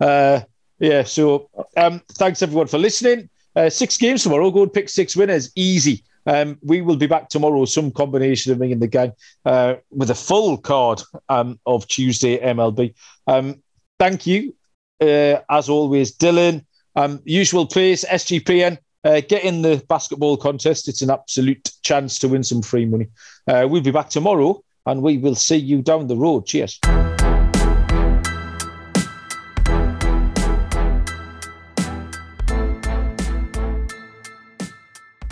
Uh, 0.00 0.40
yeah, 0.82 1.04
so 1.04 1.48
um, 1.76 2.02
thanks 2.14 2.42
everyone 2.42 2.66
for 2.66 2.78
listening. 2.78 3.30
Uh, 3.54 3.70
six 3.70 3.96
games 3.96 4.24
tomorrow. 4.24 4.50
Go 4.50 4.62
and 4.62 4.72
pick 4.72 4.88
six 4.88 5.16
winners. 5.16 5.52
Easy. 5.54 6.02
Um, 6.26 6.58
we 6.62 6.82
will 6.82 6.96
be 6.96 7.06
back 7.06 7.28
tomorrow, 7.28 7.64
some 7.64 7.92
combination 7.92 8.52
of 8.52 8.58
me 8.58 8.72
and 8.72 8.82
the 8.82 8.88
gang, 8.88 9.12
uh, 9.44 9.74
with 9.90 10.10
a 10.10 10.14
full 10.14 10.56
card 10.56 11.00
um, 11.28 11.58
of 11.66 11.86
Tuesday 11.86 12.38
MLB. 12.38 12.94
Um, 13.28 13.62
thank 13.98 14.26
you, 14.26 14.54
uh, 15.00 15.38
as 15.48 15.68
always, 15.68 16.16
Dylan. 16.16 16.64
Um, 16.96 17.20
usual 17.24 17.66
place, 17.66 18.04
SGPN. 18.04 18.78
Uh, 19.04 19.20
get 19.20 19.44
in 19.44 19.62
the 19.62 19.84
basketball 19.88 20.36
contest. 20.36 20.88
It's 20.88 21.02
an 21.02 21.10
absolute 21.10 21.70
chance 21.82 22.18
to 22.20 22.28
win 22.28 22.42
some 22.42 22.62
free 22.62 22.86
money. 22.86 23.06
Uh, 23.48 23.66
we'll 23.68 23.82
be 23.82 23.90
back 23.90 24.10
tomorrow 24.10 24.62
and 24.86 25.02
we 25.02 25.18
will 25.18 25.34
see 25.34 25.56
you 25.56 25.82
down 25.82 26.06
the 26.08 26.16
road. 26.16 26.46
Cheers. 26.46 26.78